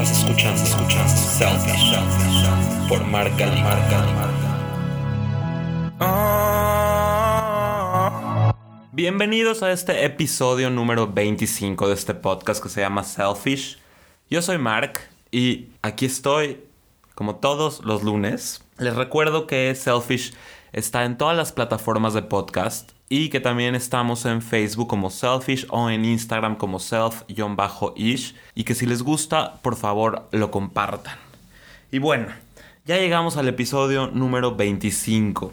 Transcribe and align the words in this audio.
Estás 0.00 0.18
escuchando, 0.18 0.64
Selfish 0.64 1.96
por 2.88 3.04
Marca 3.04 3.46
Marca 3.46 4.14
Bienvenidos 8.92 9.64
a 9.64 9.72
este 9.72 10.04
episodio 10.04 10.70
número 10.70 11.08
25 11.08 11.88
de 11.88 11.94
este 11.94 12.14
podcast 12.14 12.62
que 12.62 12.68
se 12.68 12.80
llama 12.80 13.02
Selfish. 13.02 13.80
Yo 14.30 14.40
soy 14.40 14.58
Mark 14.58 15.00
y 15.32 15.70
aquí 15.82 16.06
estoy 16.06 16.62
como 17.16 17.34
todos 17.34 17.84
los 17.84 18.04
lunes. 18.04 18.62
Les 18.78 18.94
recuerdo 18.94 19.48
que 19.48 19.74
Selfish 19.74 20.32
está 20.72 21.06
en 21.06 21.18
todas 21.18 21.36
las 21.36 21.50
plataformas 21.50 22.14
de 22.14 22.22
podcast 22.22 22.92
y 23.08 23.30
que 23.30 23.40
también 23.40 23.74
estamos 23.74 24.26
en 24.26 24.42
Facebook 24.42 24.88
como 24.88 25.10
Selfish 25.10 25.66
o 25.70 25.88
en 25.88 26.04
Instagram 26.04 26.56
como 26.56 26.78
self-ish 26.78 28.34
y 28.54 28.64
que 28.64 28.74
si 28.74 28.86
les 28.86 29.02
gusta, 29.02 29.54
por 29.62 29.76
favor, 29.76 30.28
lo 30.30 30.50
compartan. 30.50 31.16
Y 31.90 31.98
bueno, 31.98 32.26
ya 32.84 32.98
llegamos 32.98 33.36
al 33.36 33.48
episodio 33.48 34.08
número 34.08 34.54
25. 34.56 35.52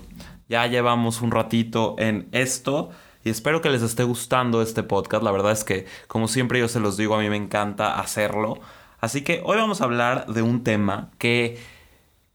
Ya 0.49 0.67
llevamos 0.67 1.21
un 1.21 1.31
ratito 1.31 1.95
en 1.97 2.27
esto 2.33 2.91
y 3.23 3.29
espero 3.29 3.61
que 3.61 3.69
les 3.69 3.81
esté 3.81 4.03
gustando 4.03 4.61
este 4.61 4.83
podcast. 4.83 5.23
La 5.23 5.31
verdad 5.31 5.53
es 5.53 5.63
que, 5.63 5.85
como 6.07 6.27
siempre 6.27 6.59
yo 6.59 6.67
se 6.67 6.81
los 6.81 6.97
digo, 6.97 7.15
a 7.15 7.19
mí 7.19 7.29
me 7.29 7.37
encanta 7.37 7.99
hacerlo. 7.99 8.59
Así 8.99 9.21
que 9.21 9.41
hoy 9.45 9.57
vamos 9.57 9.81
a 9.81 9.85
hablar 9.85 10.27
de 10.27 10.41
un 10.41 10.63
tema 10.63 11.09
que 11.17 11.57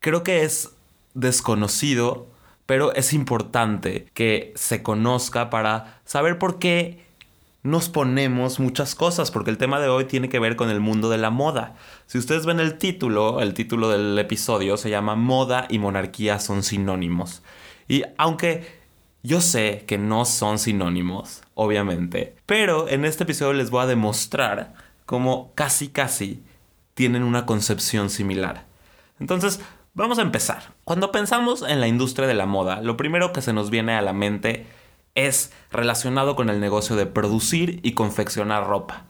creo 0.01 0.23
que 0.23 0.45
es 0.45 0.71
desconocido 1.15 2.30
pero 2.71 2.95
es 2.95 3.13
importante 3.15 4.07
que 4.15 4.53
se 4.55 4.81
conozca 4.81 5.51
para 5.51 5.99
saber 6.05 6.39
por 6.39 6.61
qué 6.61 7.05
nos 7.65 7.89
ponemos 7.89 8.61
muchas 8.61 8.95
cosas, 8.95 9.33
porque 9.33 9.51
el 9.51 9.59
tema 9.59 9.81
de 9.81 9.89
hoy 9.89 10.05
tiene 10.05 10.29
que 10.29 10.39
ver 10.39 10.55
con 10.55 10.71
el 10.71 10.79
mundo 10.79 11.11
de 11.11 11.19
la 11.19 11.31
moda. 11.31 11.75
Si 12.07 12.17
ustedes 12.17 12.47
ven 12.47 12.61
el 12.61 12.79
título, 12.79 13.41
el 13.41 13.55
título 13.55 13.89
del 13.89 14.17
episodio 14.21 14.77
se 14.77 14.89
llama 14.89 15.17
Moda 15.17 15.67
y 15.69 15.81
monarquía 15.81 16.39
son 16.39 16.63
sinónimos. 16.63 17.43
Y 17.89 18.05
aunque 18.19 18.79
yo 19.25 19.41
sé 19.41 19.83
que 19.89 19.99
no 19.99 20.25
son 20.25 20.61
sinónimos, 20.61 21.43
obviamente, 21.55 22.37
pero 22.47 22.87
en 22.89 23.05
este 23.05 23.25
episodio 23.25 23.53
les 23.53 23.71
voy 23.71 23.83
a 23.83 23.87
demostrar 23.87 24.75
cómo 25.07 25.51
casi 25.57 25.89
casi 25.89 26.41
tienen 26.95 27.25
una 27.25 27.47
concepción 27.47 28.11
similar. 28.11 28.65
Entonces, 29.19 29.59
Vamos 30.01 30.19
a 30.19 30.23
empezar. 30.23 30.63
Cuando 30.85 31.13
pensamos 31.13 31.61
en 31.61 31.79
la 31.79 31.87
industria 31.87 32.27
de 32.27 32.33
la 32.33 32.47
moda, 32.47 32.81
lo 32.81 32.97
primero 32.97 33.35
que 33.35 33.43
se 33.43 33.53
nos 33.53 33.69
viene 33.69 33.93
a 33.93 34.01
la 34.01 34.15
mente 34.15 34.67
es 35.15 35.53
relacionado 35.71 36.37
con 36.37 36.49
el 36.49 36.59
negocio 36.59 36.97
de 36.97 37.05
producir 37.05 37.81
y 37.83 37.93
confeccionar 37.93 38.67
ropa. 38.67 39.05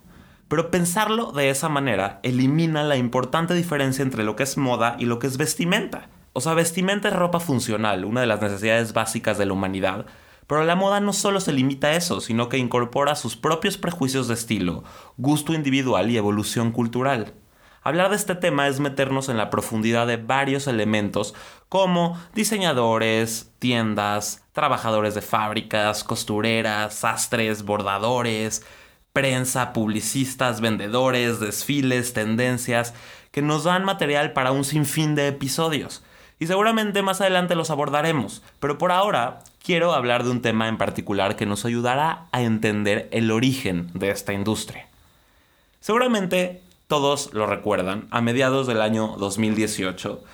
Pero 0.48 0.72
pensarlo 0.72 1.30
de 1.30 1.48
esa 1.48 1.68
manera 1.68 2.18
elimina 2.24 2.82
la 2.82 2.96
importante 2.96 3.54
diferencia 3.54 4.02
entre 4.02 4.24
lo 4.24 4.34
que 4.34 4.42
es 4.42 4.56
moda 4.56 4.96
y 4.98 5.04
lo 5.04 5.20
que 5.20 5.28
es 5.28 5.36
vestimenta. 5.36 6.08
O 6.32 6.40
sea, 6.40 6.54
vestimenta 6.54 7.06
es 7.06 7.14
ropa 7.14 7.38
funcional, 7.38 8.04
una 8.04 8.22
de 8.22 8.26
las 8.26 8.42
necesidades 8.42 8.92
básicas 8.92 9.38
de 9.38 9.46
la 9.46 9.52
humanidad, 9.52 10.06
pero 10.48 10.64
la 10.64 10.74
moda 10.74 10.98
no 10.98 11.12
solo 11.12 11.38
se 11.38 11.52
limita 11.52 11.86
a 11.86 11.94
eso, 11.94 12.20
sino 12.20 12.48
que 12.48 12.58
incorpora 12.58 13.14
sus 13.14 13.36
propios 13.36 13.78
prejuicios 13.78 14.26
de 14.26 14.34
estilo, 14.34 14.82
gusto 15.18 15.52
individual 15.54 16.10
y 16.10 16.16
evolución 16.16 16.72
cultural. 16.72 17.32
Hablar 17.82 18.10
de 18.10 18.16
este 18.16 18.34
tema 18.34 18.68
es 18.68 18.78
meternos 18.78 19.30
en 19.30 19.38
la 19.38 19.48
profundidad 19.48 20.06
de 20.06 20.18
varios 20.18 20.66
elementos 20.66 21.34
como 21.70 22.20
diseñadores, 22.34 23.50
tiendas, 23.58 24.42
trabajadores 24.52 25.14
de 25.14 25.22
fábricas, 25.22 26.04
costureras, 26.04 26.94
sastres, 26.94 27.62
bordadores, 27.62 28.66
prensa, 29.14 29.72
publicistas, 29.72 30.60
vendedores, 30.60 31.40
desfiles, 31.40 32.12
tendencias, 32.12 32.92
que 33.30 33.40
nos 33.40 33.64
dan 33.64 33.84
material 33.84 34.32
para 34.32 34.52
un 34.52 34.64
sinfín 34.64 35.14
de 35.14 35.28
episodios. 35.28 36.02
Y 36.38 36.46
seguramente 36.46 37.02
más 37.02 37.20
adelante 37.22 37.54
los 37.54 37.70
abordaremos, 37.70 38.42
pero 38.60 38.76
por 38.76 38.92
ahora 38.92 39.40
quiero 39.62 39.94
hablar 39.94 40.24
de 40.24 40.30
un 40.30 40.42
tema 40.42 40.68
en 40.68 40.76
particular 40.76 41.36
que 41.36 41.46
nos 41.46 41.64
ayudará 41.64 42.26
a 42.32 42.42
entender 42.42 43.08
el 43.10 43.30
origen 43.30 43.90
de 43.94 44.10
esta 44.10 44.34
industria. 44.34 44.86
Seguramente 45.80 46.62
todos 46.90 47.32
lo 47.32 47.46
recuerdan, 47.46 48.08
a 48.10 48.20
mediados 48.20 48.66
del 48.66 48.82
año 48.82 49.14
2018, 49.16 50.24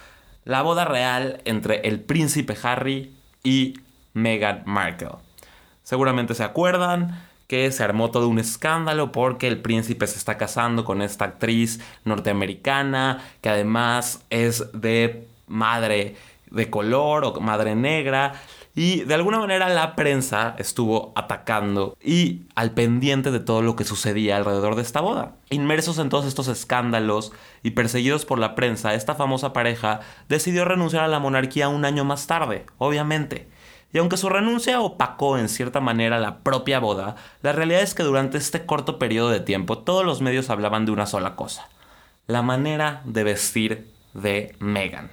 la 0.47 0.63
boda 0.63 0.87
real 0.87 1.43
entre 1.45 1.87
el 1.87 2.01
príncipe 2.01 2.57
Harry 2.63 3.15
y 3.45 3.75
Meghan 4.15 4.63
Markle. 4.65 5.11
Seguramente 5.83 6.35
se 6.35 6.43
acuerdan 6.43 7.23
que 7.47 7.71
se 7.73 7.85
armó 7.85 8.11
todo 8.11 8.27
un 8.29 8.39
escándalo 8.39 9.13
porque 9.13 9.49
el 9.49 9.61
príncipe 9.61 10.07
se 10.07 10.17
está 10.17 10.39
casando 10.39 10.87
con 10.87 11.03
esta 11.03 11.27
actriz 11.27 11.79
norteamericana 12.07 13.23
que 13.43 13.51
además 13.51 14.25
es 14.31 14.65
de 14.73 15.29
madre 15.47 16.17
de 16.51 16.71
color 16.71 17.27
o 17.27 17.39
madre 17.39 17.75
negra 17.75 18.41
y 18.77 19.05
de 19.05 19.15
alguna 19.15 19.39
manera 19.39 19.71
la 19.71 19.97
prensa 19.97 20.55
estuvo 20.59 21.15
atacando 21.17 21.97
y 22.05 22.43
al 22.55 22.73
pendiente 22.73 23.31
de 23.31 23.41
todo 23.41 23.63
lo 23.63 23.75
que 23.75 23.85
sucedía 23.85 24.37
alrededor 24.37 24.77
de 24.77 24.83
esta 24.83 25.01
boda. 25.01 25.37
Inmersos 25.49 25.99
en 25.99 26.11
todos 26.11 26.27
estos 26.27 26.47
escándalos 26.47 27.33
y 27.63 27.71
perseguidos 27.71 28.27
por 28.27 28.39
la 28.39 28.55
prensa, 28.55 28.93
esta 28.93 29.15
famosa 29.15 29.55
pareja 29.55 30.01
decidió 30.29 30.67
renunciar 30.67 31.05
a 31.05 31.09
la 31.09 31.19
monarquía 31.19 31.71
un 31.71 31.87
año 31.87 32.05
más 32.05 32.27
tarde, 32.27 32.67
obviamente. 32.77 33.49
Y 33.95 33.99
aunque 33.99 34.19
su 34.19 34.29
renuncia 34.29 34.83
opacó 34.83 35.39
en 35.39 35.49
cierta 35.49 35.81
manera 35.81 36.21
la 36.21 36.41
propia 36.41 36.79
boda, 36.79 37.17
la 37.41 37.53
realidad 37.53 37.81
es 37.81 37.95
que 37.95 38.03
durante 38.03 38.37
este 38.37 38.67
corto 38.67 38.99
periodo 38.99 39.31
de 39.31 39.41
tiempo 39.41 39.79
todos 39.79 40.05
los 40.05 40.21
medios 40.21 40.51
hablaban 40.51 40.85
de 40.85 40.93
una 40.93 41.07
sola 41.07 41.35
cosa, 41.35 41.71
la 42.27 42.43
manera 42.43 43.01
de 43.07 43.25
vestir 43.25 43.91
de 44.13 44.55
Meghan 44.59 45.09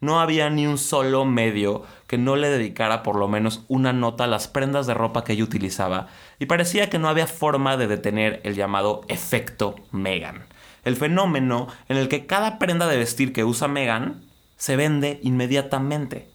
no 0.00 0.20
había 0.20 0.48
ni 0.50 0.66
un 0.66 0.78
solo 0.78 1.24
medio 1.24 1.84
que 2.06 2.18
no 2.18 2.36
le 2.36 2.48
dedicara 2.48 3.02
por 3.02 3.16
lo 3.16 3.28
menos 3.28 3.64
una 3.68 3.92
nota 3.92 4.24
a 4.24 4.26
las 4.28 4.48
prendas 4.48 4.86
de 4.86 4.94
ropa 4.94 5.24
que 5.24 5.34
ella 5.34 5.44
utilizaba, 5.44 6.08
y 6.38 6.46
parecía 6.46 6.90
que 6.90 6.98
no 6.98 7.08
había 7.08 7.26
forma 7.26 7.76
de 7.76 7.86
detener 7.86 8.40
el 8.44 8.54
llamado 8.54 9.02
efecto 9.08 9.76
Megan, 9.92 10.46
el 10.84 10.96
fenómeno 10.96 11.68
en 11.88 11.98
el 11.98 12.08
que 12.08 12.26
cada 12.26 12.58
prenda 12.58 12.86
de 12.86 12.96
vestir 12.96 13.32
que 13.32 13.44
usa 13.44 13.68
Megan 13.68 14.24
se 14.56 14.76
vende 14.76 15.20
inmediatamente. 15.22 16.28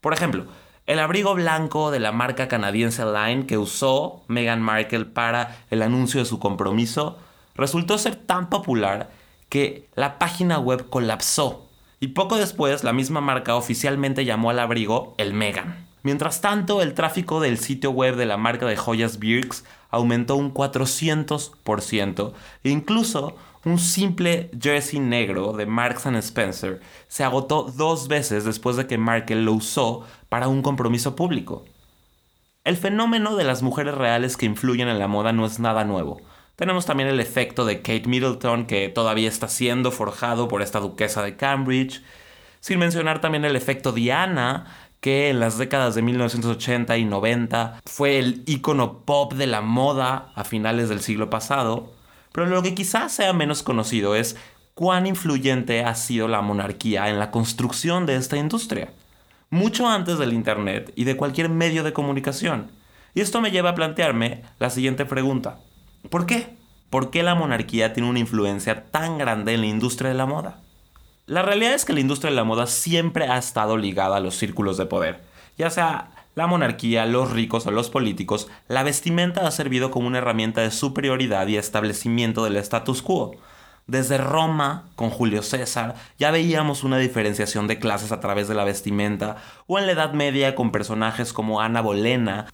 Por 0.00 0.12
ejemplo, 0.12 0.46
el 0.86 1.00
abrigo 1.00 1.34
blanco 1.34 1.90
de 1.90 2.00
la 2.00 2.12
marca 2.12 2.48
canadiense 2.48 3.04
Line 3.04 3.46
que 3.46 3.58
usó 3.58 4.22
Meghan 4.26 4.62
Markle 4.62 5.04
para 5.04 5.58
el 5.70 5.82
anuncio 5.82 6.20
de 6.20 6.26
su 6.26 6.38
compromiso 6.38 7.18
resultó 7.54 7.98
ser 7.98 8.16
tan 8.16 8.48
popular 8.48 9.10
que 9.48 9.88
la 9.94 10.18
página 10.18 10.58
web 10.58 10.88
colapsó 10.88 11.67
y 12.00 12.08
poco 12.08 12.36
después 12.36 12.84
la 12.84 12.92
misma 12.92 13.20
marca 13.20 13.56
oficialmente 13.56 14.24
llamó 14.24 14.50
al 14.50 14.58
abrigo 14.58 15.14
el 15.18 15.34
Megan. 15.34 15.86
Mientras 16.02 16.40
tanto, 16.40 16.80
el 16.80 16.94
tráfico 16.94 17.40
del 17.40 17.58
sitio 17.58 17.90
web 17.90 18.16
de 18.16 18.26
la 18.26 18.36
marca 18.36 18.66
de 18.66 18.76
joyas 18.76 19.18
Birks 19.18 19.64
aumentó 19.90 20.36
un 20.36 20.54
400% 20.54 22.32
e 22.62 22.70
incluso 22.70 23.36
un 23.64 23.78
simple 23.78 24.50
jersey 24.60 25.00
negro 25.00 25.52
de 25.52 25.66
Marks 25.66 26.06
Spencer 26.06 26.80
se 27.08 27.24
agotó 27.24 27.64
dos 27.64 28.08
veces 28.08 28.44
después 28.44 28.76
de 28.76 28.86
que 28.86 28.98
Markle 28.98 29.42
lo 29.42 29.52
usó 29.52 30.04
para 30.28 30.48
un 30.48 30.62
compromiso 30.62 31.16
público. 31.16 31.64
El 32.64 32.76
fenómeno 32.76 33.34
de 33.34 33.44
las 33.44 33.62
mujeres 33.62 33.94
reales 33.94 34.36
que 34.36 34.46
influyen 34.46 34.88
en 34.88 34.98
la 34.98 35.08
moda 35.08 35.32
no 35.32 35.44
es 35.46 35.58
nada 35.58 35.84
nuevo. 35.84 36.20
Tenemos 36.58 36.86
también 36.86 37.08
el 37.08 37.20
efecto 37.20 37.64
de 37.64 37.82
Kate 37.82 38.08
Middleton 38.08 38.66
que 38.66 38.88
todavía 38.88 39.28
está 39.28 39.46
siendo 39.46 39.92
forjado 39.92 40.48
por 40.48 40.60
esta 40.60 40.80
duquesa 40.80 41.22
de 41.22 41.36
Cambridge, 41.36 42.02
sin 42.58 42.80
mencionar 42.80 43.20
también 43.20 43.44
el 43.44 43.54
efecto 43.54 43.92
Diana, 43.92 44.66
que 44.98 45.30
en 45.30 45.38
las 45.38 45.56
décadas 45.56 45.94
de 45.94 46.02
1980 46.02 46.98
y 46.98 47.04
90 47.04 47.80
fue 47.86 48.18
el 48.18 48.42
icono 48.46 49.02
pop 49.04 49.34
de 49.34 49.46
la 49.46 49.60
moda 49.60 50.32
a 50.34 50.42
finales 50.42 50.88
del 50.88 50.98
siglo 50.98 51.30
pasado, 51.30 51.92
pero 52.32 52.46
lo 52.46 52.60
que 52.60 52.74
quizás 52.74 53.12
sea 53.12 53.32
menos 53.32 53.62
conocido 53.62 54.16
es 54.16 54.34
cuán 54.74 55.06
influyente 55.06 55.84
ha 55.84 55.94
sido 55.94 56.26
la 56.26 56.40
monarquía 56.40 57.08
en 57.08 57.20
la 57.20 57.30
construcción 57.30 58.04
de 58.04 58.16
esta 58.16 58.36
industria, 58.36 58.90
mucho 59.48 59.88
antes 59.88 60.18
del 60.18 60.32
Internet 60.32 60.92
y 60.96 61.04
de 61.04 61.16
cualquier 61.16 61.50
medio 61.50 61.84
de 61.84 61.92
comunicación. 61.92 62.72
Y 63.14 63.20
esto 63.20 63.40
me 63.40 63.52
lleva 63.52 63.70
a 63.70 63.74
plantearme 63.76 64.42
la 64.58 64.70
siguiente 64.70 65.06
pregunta. 65.06 65.60
¿Por 66.10 66.26
qué? 66.26 66.56
¿Por 66.90 67.10
qué 67.10 67.22
la 67.22 67.34
monarquía 67.34 67.92
tiene 67.92 68.08
una 68.08 68.18
influencia 68.18 68.84
tan 68.86 69.18
grande 69.18 69.54
en 69.54 69.60
la 69.60 69.66
industria 69.66 70.10
de 70.10 70.16
la 70.16 70.26
moda? 70.26 70.60
La 71.26 71.42
realidad 71.42 71.74
es 71.74 71.84
que 71.84 71.92
la 71.92 72.00
industria 72.00 72.30
de 72.30 72.36
la 72.36 72.44
moda 72.44 72.66
siempre 72.66 73.28
ha 73.28 73.36
estado 73.36 73.76
ligada 73.76 74.16
a 74.16 74.20
los 74.20 74.36
círculos 74.36 74.78
de 74.78 74.86
poder. 74.86 75.22
Ya 75.58 75.68
sea 75.68 76.10
la 76.34 76.46
monarquía, 76.46 77.04
los 77.04 77.32
ricos 77.32 77.66
o 77.66 77.70
los 77.70 77.90
políticos, 77.90 78.48
la 78.68 78.84
vestimenta 78.84 79.46
ha 79.46 79.50
servido 79.50 79.90
como 79.90 80.06
una 80.06 80.18
herramienta 80.18 80.62
de 80.62 80.70
superioridad 80.70 81.46
y 81.48 81.56
establecimiento 81.56 82.44
del 82.44 82.56
status 82.56 83.02
quo. 83.02 83.32
Desde 83.86 84.18
Roma, 84.18 84.88
con 84.94 85.10
Julio 85.10 85.42
César, 85.42 85.96
ya 86.18 86.30
veíamos 86.30 86.84
una 86.84 86.98
diferenciación 86.98 87.66
de 87.66 87.78
clases 87.78 88.12
a 88.12 88.20
través 88.20 88.46
de 88.46 88.54
la 88.54 88.64
vestimenta, 88.64 89.36
o 89.66 89.78
en 89.78 89.86
la 89.86 89.92
Edad 89.92 90.12
Media 90.12 90.54
con 90.54 90.72
personajes 90.72 91.32
como 91.32 91.60
Ana 91.60 91.80
Bolena, 91.80 92.46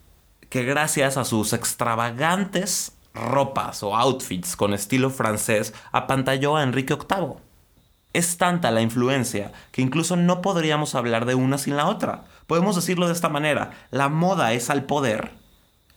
que 0.48 0.64
gracias 0.64 1.16
a 1.16 1.24
sus 1.24 1.52
extravagantes 1.52 2.93
ropas 3.14 3.82
o 3.82 3.96
outfits 3.96 4.56
con 4.56 4.74
estilo 4.74 5.08
francés 5.10 5.72
apantalló 5.92 6.56
a 6.56 6.62
Enrique 6.62 6.94
VIII. 6.94 7.36
Es 8.12 8.36
tanta 8.36 8.70
la 8.70 8.82
influencia 8.82 9.52
que 9.72 9.82
incluso 9.82 10.16
no 10.16 10.42
podríamos 10.42 10.94
hablar 10.94 11.24
de 11.24 11.34
una 11.34 11.58
sin 11.58 11.76
la 11.76 11.86
otra. 11.86 12.24
Podemos 12.46 12.76
decirlo 12.76 13.06
de 13.06 13.12
esta 13.12 13.28
manera, 13.28 13.70
la 13.90 14.08
moda 14.08 14.52
es 14.52 14.70
al 14.70 14.84
poder 14.84 15.32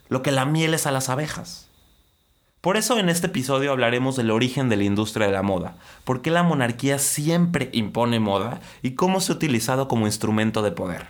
lo 0.10 0.22
que 0.22 0.32
la 0.32 0.46
miel 0.46 0.74
es 0.74 0.88
a 0.88 0.92
las 0.92 1.10
abejas. 1.10 1.68
Por 2.62 2.76
eso 2.76 2.98
en 2.98 3.10
este 3.10 3.28
episodio 3.28 3.72
hablaremos 3.72 4.16
del 4.16 4.32
origen 4.32 4.68
de 4.68 4.78
la 4.78 4.84
industria 4.84 5.28
de 5.28 5.34
la 5.34 5.44
moda, 5.44 5.76
por 6.04 6.22
qué 6.22 6.32
la 6.32 6.44
monarquía 6.44 6.98
siempre 6.98 7.70
impone 7.72 8.20
moda 8.20 8.62
y 8.82 8.92
cómo 8.92 9.22
se 9.22 9.32
ha 9.32 9.36
utilizado 9.36 9.88
como 9.88 10.08
instrumento 10.08 10.62
de 10.62 10.72
poder. 10.72 11.08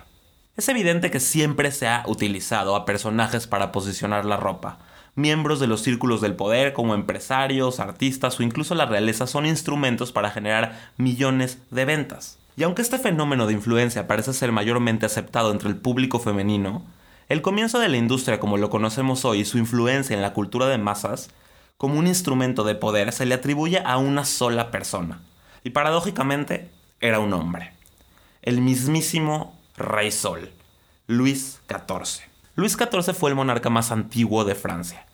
Es 0.56 0.68
evidente 0.68 1.10
que 1.10 1.20
siempre 1.20 1.70
se 1.72 1.88
ha 1.88 2.02
utilizado 2.06 2.76
a 2.76 2.84
personajes 2.84 3.46
para 3.46 3.72
posicionar 3.72 4.24
la 4.24 4.36
ropa. 4.36 4.78
Miembros 5.18 5.58
de 5.58 5.66
los 5.66 5.82
círculos 5.82 6.20
del 6.20 6.36
poder 6.36 6.72
como 6.72 6.94
empresarios, 6.94 7.80
artistas 7.80 8.38
o 8.38 8.44
incluso 8.44 8.76
la 8.76 8.86
realeza 8.86 9.26
son 9.26 9.46
instrumentos 9.46 10.12
para 10.12 10.30
generar 10.30 10.92
millones 10.96 11.58
de 11.72 11.84
ventas. 11.84 12.38
Y 12.56 12.62
aunque 12.62 12.82
este 12.82 13.00
fenómeno 13.00 13.48
de 13.48 13.54
influencia 13.54 14.06
parece 14.06 14.32
ser 14.32 14.52
mayormente 14.52 15.06
aceptado 15.06 15.50
entre 15.50 15.70
el 15.70 15.76
público 15.76 16.20
femenino, 16.20 16.84
el 17.28 17.42
comienzo 17.42 17.80
de 17.80 17.88
la 17.88 17.96
industria 17.96 18.38
como 18.38 18.58
lo 18.58 18.70
conocemos 18.70 19.24
hoy 19.24 19.40
y 19.40 19.44
su 19.44 19.58
influencia 19.58 20.14
en 20.14 20.22
la 20.22 20.34
cultura 20.34 20.68
de 20.68 20.78
masas, 20.78 21.30
como 21.78 21.98
un 21.98 22.06
instrumento 22.06 22.62
de 22.62 22.76
poder, 22.76 23.10
se 23.10 23.26
le 23.26 23.34
atribuye 23.34 23.82
a 23.84 23.98
una 23.98 24.24
sola 24.24 24.70
persona. 24.70 25.20
Y 25.64 25.70
paradójicamente, 25.70 26.70
era 27.00 27.18
un 27.18 27.32
hombre. 27.32 27.72
El 28.40 28.60
mismísimo 28.60 29.58
Rey 29.76 30.12
Sol, 30.12 30.52
Luis 31.08 31.58
XIV. 31.68 32.22
Luis 32.54 32.76
XIV 32.76 33.14
fue 33.14 33.30
el 33.30 33.36
monarca 33.36 33.68
más 33.68 33.90
antiguo 33.90 34.44
de 34.44 34.54
Francia. 34.54 35.07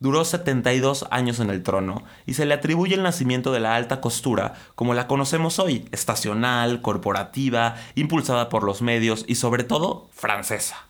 Duró 0.00 0.24
72 0.24 1.06
años 1.10 1.40
en 1.40 1.50
el 1.50 1.62
trono 1.62 2.04
y 2.24 2.32
se 2.32 2.46
le 2.46 2.54
atribuye 2.54 2.94
el 2.94 3.02
nacimiento 3.02 3.52
de 3.52 3.60
la 3.60 3.76
alta 3.76 4.00
costura 4.00 4.54
como 4.74 4.94
la 4.94 5.06
conocemos 5.06 5.58
hoy, 5.58 5.86
estacional, 5.92 6.80
corporativa, 6.80 7.76
impulsada 7.96 8.48
por 8.48 8.64
los 8.64 8.80
medios 8.80 9.26
y 9.28 9.34
sobre 9.34 9.62
todo 9.62 10.08
francesa. 10.10 10.86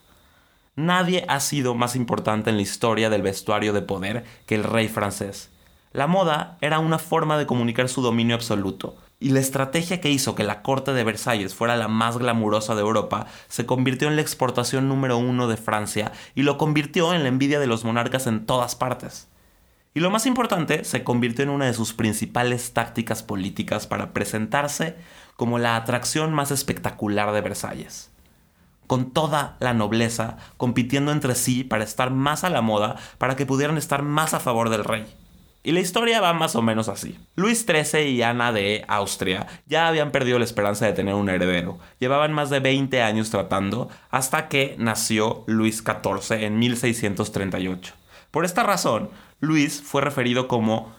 Nadie 0.76 1.24
ha 1.26 1.40
sido 1.40 1.74
más 1.74 1.96
importante 1.96 2.50
en 2.50 2.56
la 2.56 2.62
historia 2.62 3.10
del 3.10 3.22
vestuario 3.22 3.72
de 3.72 3.82
poder 3.82 4.24
que 4.46 4.54
el 4.54 4.62
rey 4.62 4.86
francés. 4.86 5.50
La 5.92 6.06
moda 6.06 6.56
era 6.60 6.78
una 6.78 7.00
forma 7.00 7.36
de 7.36 7.46
comunicar 7.46 7.88
su 7.88 8.02
dominio 8.02 8.36
absoluto, 8.36 8.96
y 9.20 9.30
la 9.30 9.40
estrategia 9.40 10.00
que 10.00 10.10
hizo 10.10 10.34
que 10.34 10.44
la 10.44 10.62
corte 10.62 10.94
de 10.94 11.04
Versalles 11.04 11.54
fuera 11.54 11.76
la 11.76 11.88
más 11.88 12.16
glamurosa 12.16 12.74
de 12.74 12.80
Europa 12.80 13.26
se 13.48 13.66
convirtió 13.66 14.08
en 14.08 14.16
la 14.16 14.22
exportación 14.22 14.88
número 14.88 15.18
uno 15.18 15.46
de 15.46 15.58
Francia 15.58 16.10
y 16.34 16.42
lo 16.42 16.56
convirtió 16.56 17.12
en 17.12 17.22
la 17.22 17.28
envidia 17.28 17.60
de 17.60 17.66
los 17.66 17.84
monarcas 17.84 18.26
en 18.26 18.46
todas 18.46 18.74
partes. 18.74 19.28
Y 19.92 20.00
lo 20.00 20.10
más 20.10 20.24
importante, 20.24 20.84
se 20.84 21.04
convirtió 21.04 21.42
en 21.42 21.50
una 21.50 21.66
de 21.66 21.74
sus 21.74 21.92
principales 21.92 22.72
tácticas 22.72 23.22
políticas 23.22 23.86
para 23.86 24.12
presentarse 24.12 24.96
como 25.36 25.58
la 25.58 25.76
atracción 25.76 26.32
más 26.32 26.50
espectacular 26.50 27.32
de 27.32 27.40
Versalles. 27.42 28.10
Con 28.86 29.10
toda 29.10 29.56
la 29.60 29.74
nobleza 29.74 30.38
compitiendo 30.56 31.12
entre 31.12 31.34
sí 31.34 31.62
para 31.62 31.84
estar 31.84 32.10
más 32.10 32.42
a 32.44 32.50
la 32.50 32.62
moda, 32.62 32.96
para 33.18 33.36
que 33.36 33.46
pudieran 33.46 33.76
estar 33.76 34.02
más 34.02 34.32
a 34.32 34.40
favor 34.40 34.70
del 34.70 34.84
rey. 34.84 35.06
Y 35.62 35.72
la 35.72 35.80
historia 35.80 36.22
va 36.22 36.32
más 36.32 36.56
o 36.56 36.62
menos 36.62 36.88
así. 36.88 37.18
Luis 37.36 37.66
XIII 37.66 38.08
y 38.08 38.22
Ana 38.22 38.50
de 38.50 38.84
Austria 38.88 39.46
ya 39.66 39.88
habían 39.88 40.10
perdido 40.10 40.38
la 40.38 40.46
esperanza 40.46 40.86
de 40.86 40.94
tener 40.94 41.14
un 41.14 41.28
heredero. 41.28 41.78
Llevaban 41.98 42.32
más 42.32 42.48
de 42.48 42.60
20 42.60 43.02
años 43.02 43.28
tratando 43.28 43.90
hasta 44.10 44.48
que 44.48 44.74
nació 44.78 45.44
Luis 45.46 45.84
XIV 45.84 46.44
en 46.44 46.58
1638. 46.58 47.94
Por 48.30 48.46
esta 48.46 48.62
razón, 48.62 49.10
Luis 49.40 49.82
fue 49.82 50.00
referido 50.00 50.48
como 50.48 50.94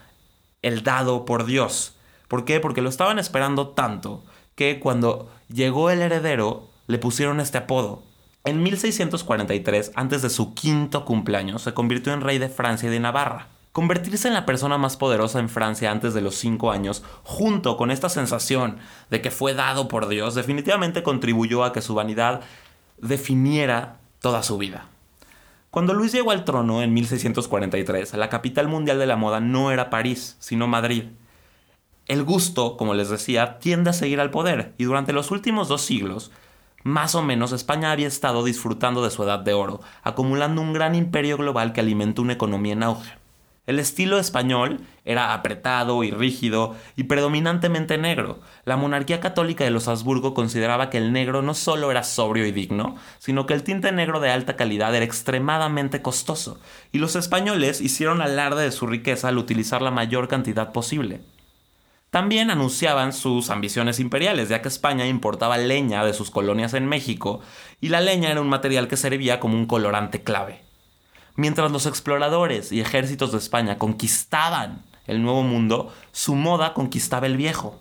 el 0.62 0.84
dado 0.84 1.26
por 1.26 1.46
Dios. 1.46 1.96
¿Por 2.28 2.46
qué? 2.46 2.60
Porque 2.60 2.84
lo 2.84 2.90
estaban 2.90 3.18
esperando 3.18 3.70
tanto 3.70 4.24
que 4.54 4.80
cuando 4.80 5.32
llegó 5.50 5.90
el 5.90 6.04
heredero 6.04 6.70
le 6.86 7.00
pusieron 7.00 7.40
este 7.40 7.58
apodo. 7.58 8.04
En 8.44 8.62
1643, 8.62 9.92
antes 9.96 10.22
de 10.22 10.30
su 10.30 10.54
quinto 10.54 11.04
cumpleaños, 11.06 11.64
se 11.64 11.74
convirtió 11.74 12.14
en 12.14 12.22
rey 12.22 12.38
de 12.38 12.50
Francia 12.50 12.90
y 12.90 12.92
de 12.92 13.00
Navarra. 13.00 13.48
Convertirse 13.72 14.28
en 14.28 14.34
la 14.34 14.46
persona 14.46 14.78
más 14.78 14.98
poderosa 14.98 15.40
en 15.40 15.48
Francia 15.48 15.92
antes 15.92 16.14
de 16.14 16.20
los 16.20 16.36
5 16.36 16.72
años, 16.72 17.04
junto 17.24 17.78
con 17.78 17.90
esta 17.90 18.10
sensación 18.10 18.78
de 19.10 19.22
que 19.22 19.32
fue 19.32 19.54
dado 19.54 19.88
por 19.88 20.10
Dios, 20.10 20.36
definitivamente 20.36 21.04
contribuyó 21.04 21.64
a 21.64 21.72
que 21.72 21.82
su 21.82 21.96
vanidad 21.96 22.42
definiera 22.98 24.00
toda 24.20 24.44
su 24.44 24.58
vida. 24.58 24.88
Cuando 25.70 25.94
Luis 25.94 26.12
llegó 26.12 26.32
al 26.32 26.44
trono 26.44 26.82
en 26.82 26.94
1643, 26.94 28.14
la 28.16 28.28
capital 28.28 28.68
mundial 28.68 29.00
de 29.00 29.06
la 29.06 29.16
moda 29.16 29.40
no 29.40 29.72
era 29.72 29.90
París, 29.90 30.36
sino 30.40 30.68
Madrid. 30.68 31.06
El 32.08 32.26
gusto, 32.26 32.76
como 32.76 32.94
les 32.94 33.08
decía, 33.08 33.58
tiende 33.60 33.92
a 33.92 33.94
seguir 33.94 34.20
al 34.20 34.32
poder, 34.32 34.74
y 34.78 34.84
durante 34.84 35.14
los 35.14 35.32
últimos 35.32 35.70
dos 35.70 35.82
siglos, 35.82 36.30
más 36.84 37.16
o 37.16 37.22
menos 37.22 37.54
España 37.54 37.94
había 37.94 38.08
estado 38.08 38.44
disfrutando 38.44 39.02
de 39.02 39.12
su 39.12 39.24
edad 39.24 39.40
de 39.40 39.54
oro, 39.54 39.80
acumulando 40.04 40.62
un 40.62 40.74
gran 40.74 40.94
imperio 40.94 41.38
global 41.38 41.72
que 41.72 41.80
alimentó 41.80 42.22
una 42.22 42.34
economía 42.34 42.74
en 42.74 42.84
auge. 42.84 43.21
El 43.68 43.78
estilo 43.78 44.18
español 44.18 44.82
era 45.06 45.36
apretado 45.36 46.04
y 46.04 46.10
rígido 46.10 46.76
y 46.96 47.04
predominantemente 47.04 48.00
negro. 48.00 48.40
La 48.66 48.76
monarquía 48.76 49.20
católica 49.20 49.64
de 49.64 49.70
los 49.70 49.88
Habsburgo 49.88 50.34
consideraba 50.34 50.90
que 50.90 50.98
el 50.98 51.14
negro 51.14 51.44
no 51.44 51.54
solo 51.54 51.92
era 51.92 52.04
sobrio 52.04 52.48
y 52.48 52.52
digno, 52.52 52.96
sino 53.20 53.46
que 53.46 53.54
el 53.54 53.62
tinte 53.64 53.92
negro 53.92 54.20
de 54.20 54.32
alta 54.32 54.56
calidad 54.56 54.96
era 54.96 55.06
extremadamente 55.06 56.02
costoso, 56.02 56.60
y 56.92 56.98
los 56.98 57.16
españoles 57.16 57.82
hicieron 57.82 58.22
alarde 58.22 58.64
de 58.64 58.72
su 58.72 58.88
riqueza 58.88 59.28
al 59.28 59.38
utilizar 59.38 59.84
la 59.84 59.92
mayor 59.92 60.28
cantidad 60.28 60.72
posible. 60.72 61.22
También 62.10 62.50
anunciaban 62.50 63.14
sus 63.14 63.52
ambiciones 63.52 64.00
imperiales, 64.00 64.50
ya 64.50 64.64
que 64.64 64.70
España 64.70 65.06
importaba 65.06 65.60
leña 65.60 66.04
de 66.04 66.14
sus 66.14 66.32
colonias 66.32 66.74
en 66.74 66.88
México, 66.88 67.42
y 67.80 67.90
la 67.90 68.02
leña 68.02 68.32
era 68.32 68.42
un 68.42 68.50
material 68.50 68.88
que 68.88 68.98
servía 68.98 69.40
como 69.40 69.56
un 69.56 69.68
colorante 69.68 70.24
clave. 70.24 70.71
Mientras 71.36 71.72
los 71.72 71.86
exploradores 71.86 72.72
y 72.72 72.82
ejércitos 72.82 73.32
de 73.32 73.38
España 73.38 73.78
conquistaban 73.78 74.84
el 75.08 75.22
nuevo 75.22 75.44
mundo, 75.44 75.94
su 76.12 76.36
moda 76.36 76.74
conquistaba 76.74 77.28
el 77.28 77.38
viejo. 77.38 77.80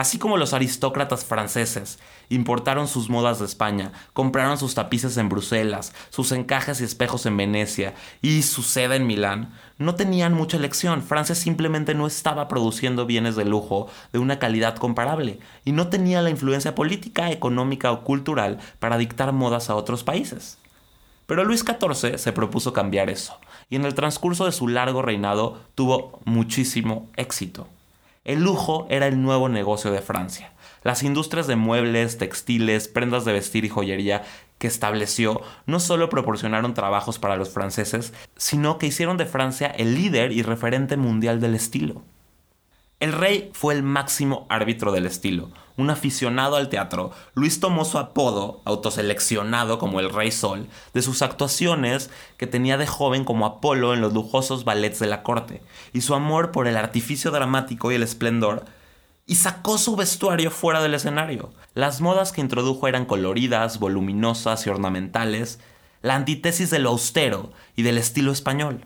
Así 0.00 0.18
como 0.18 0.38
los 0.38 0.54
aristócratas 0.54 1.26
franceses 1.26 1.98
importaron 2.30 2.88
sus 2.88 3.10
modas 3.10 3.38
de 3.38 3.44
España, 3.44 3.92
compraron 4.14 4.56
sus 4.56 4.74
tapices 4.74 5.18
en 5.18 5.28
Bruselas, 5.28 5.92
sus 6.08 6.32
encajes 6.32 6.80
y 6.80 6.84
espejos 6.84 7.26
en 7.26 7.36
Venecia 7.36 7.94
y 8.22 8.40
su 8.42 8.62
seda 8.62 8.96
en 8.96 9.06
Milán, 9.06 9.52
no 9.76 9.96
tenían 9.96 10.32
mucha 10.32 10.56
elección. 10.56 11.02
Francia 11.02 11.34
simplemente 11.34 11.94
no 11.94 12.06
estaba 12.06 12.48
produciendo 12.48 13.04
bienes 13.04 13.36
de 13.36 13.44
lujo 13.44 13.88
de 14.12 14.20
una 14.20 14.38
calidad 14.38 14.76
comparable 14.76 15.38
y 15.66 15.72
no 15.72 15.88
tenía 15.88 16.22
la 16.22 16.30
influencia 16.30 16.74
política, 16.74 17.30
económica 17.30 17.92
o 17.92 18.02
cultural 18.02 18.58
para 18.78 18.96
dictar 18.96 19.32
modas 19.32 19.68
a 19.68 19.74
otros 19.74 20.02
países. 20.02 20.56
Pero 21.30 21.44
Luis 21.44 21.64
XIV 21.64 22.18
se 22.18 22.32
propuso 22.32 22.72
cambiar 22.72 23.08
eso, 23.08 23.38
y 23.68 23.76
en 23.76 23.84
el 23.84 23.94
transcurso 23.94 24.46
de 24.46 24.50
su 24.50 24.66
largo 24.66 25.00
reinado 25.00 25.60
tuvo 25.76 26.18
muchísimo 26.24 27.08
éxito. 27.14 27.68
El 28.24 28.42
lujo 28.42 28.88
era 28.90 29.06
el 29.06 29.22
nuevo 29.22 29.48
negocio 29.48 29.92
de 29.92 30.00
Francia. 30.00 30.52
Las 30.82 31.04
industrias 31.04 31.46
de 31.46 31.54
muebles, 31.54 32.18
textiles, 32.18 32.88
prendas 32.88 33.24
de 33.24 33.32
vestir 33.32 33.64
y 33.64 33.68
joyería 33.68 34.24
que 34.58 34.66
estableció 34.66 35.40
no 35.66 35.78
solo 35.78 36.08
proporcionaron 36.08 36.74
trabajos 36.74 37.20
para 37.20 37.36
los 37.36 37.50
franceses, 37.50 38.12
sino 38.36 38.78
que 38.78 38.88
hicieron 38.88 39.16
de 39.16 39.26
Francia 39.26 39.68
el 39.68 39.94
líder 39.94 40.32
y 40.32 40.42
referente 40.42 40.96
mundial 40.96 41.40
del 41.40 41.54
estilo. 41.54 42.02
El 43.00 43.14
rey 43.14 43.50
fue 43.54 43.72
el 43.72 43.82
máximo 43.82 44.46
árbitro 44.50 44.92
del 44.92 45.06
estilo. 45.06 45.48
Un 45.78 45.88
aficionado 45.88 46.56
al 46.56 46.68
teatro, 46.68 47.12
Luis 47.32 47.58
tomó 47.58 47.86
su 47.86 47.96
apodo, 47.96 48.60
autoseleccionado 48.66 49.78
como 49.78 50.00
el 50.00 50.12
Rey 50.12 50.30
Sol, 50.30 50.68
de 50.92 51.00
sus 51.00 51.22
actuaciones 51.22 52.10
que 52.36 52.46
tenía 52.46 52.76
de 52.76 52.86
joven 52.86 53.24
como 53.24 53.46
Apolo 53.46 53.94
en 53.94 54.02
los 54.02 54.12
lujosos 54.12 54.64
ballets 54.64 54.98
de 54.98 55.06
la 55.06 55.22
corte, 55.22 55.62
y 55.94 56.02
su 56.02 56.14
amor 56.14 56.50
por 56.50 56.68
el 56.68 56.76
artificio 56.76 57.30
dramático 57.30 57.90
y 57.90 57.94
el 57.94 58.02
esplendor, 58.02 58.66
y 59.24 59.36
sacó 59.36 59.78
su 59.78 59.96
vestuario 59.96 60.50
fuera 60.50 60.82
del 60.82 60.92
escenario. 60.92 61.54
Las 61.72 62.02
modas 62.02 62.32
que 62.32 62.42
introdujo 62.42 62.86
eran 62.86 63.06
coloridas, 63.06 63.78
voluminosas 63.78 64.66
y 64.66 64.68
ornamentales, 64.68 65.58
la 66.02 66.16
antítesis 66.16 66.68
de 66.68 66.80
lo 66.80 66.90
austero 66.90 67.50
y 67.76 67.82
del 67.82 67.96
estilo 67.96 68.30
español. 68.30 68.84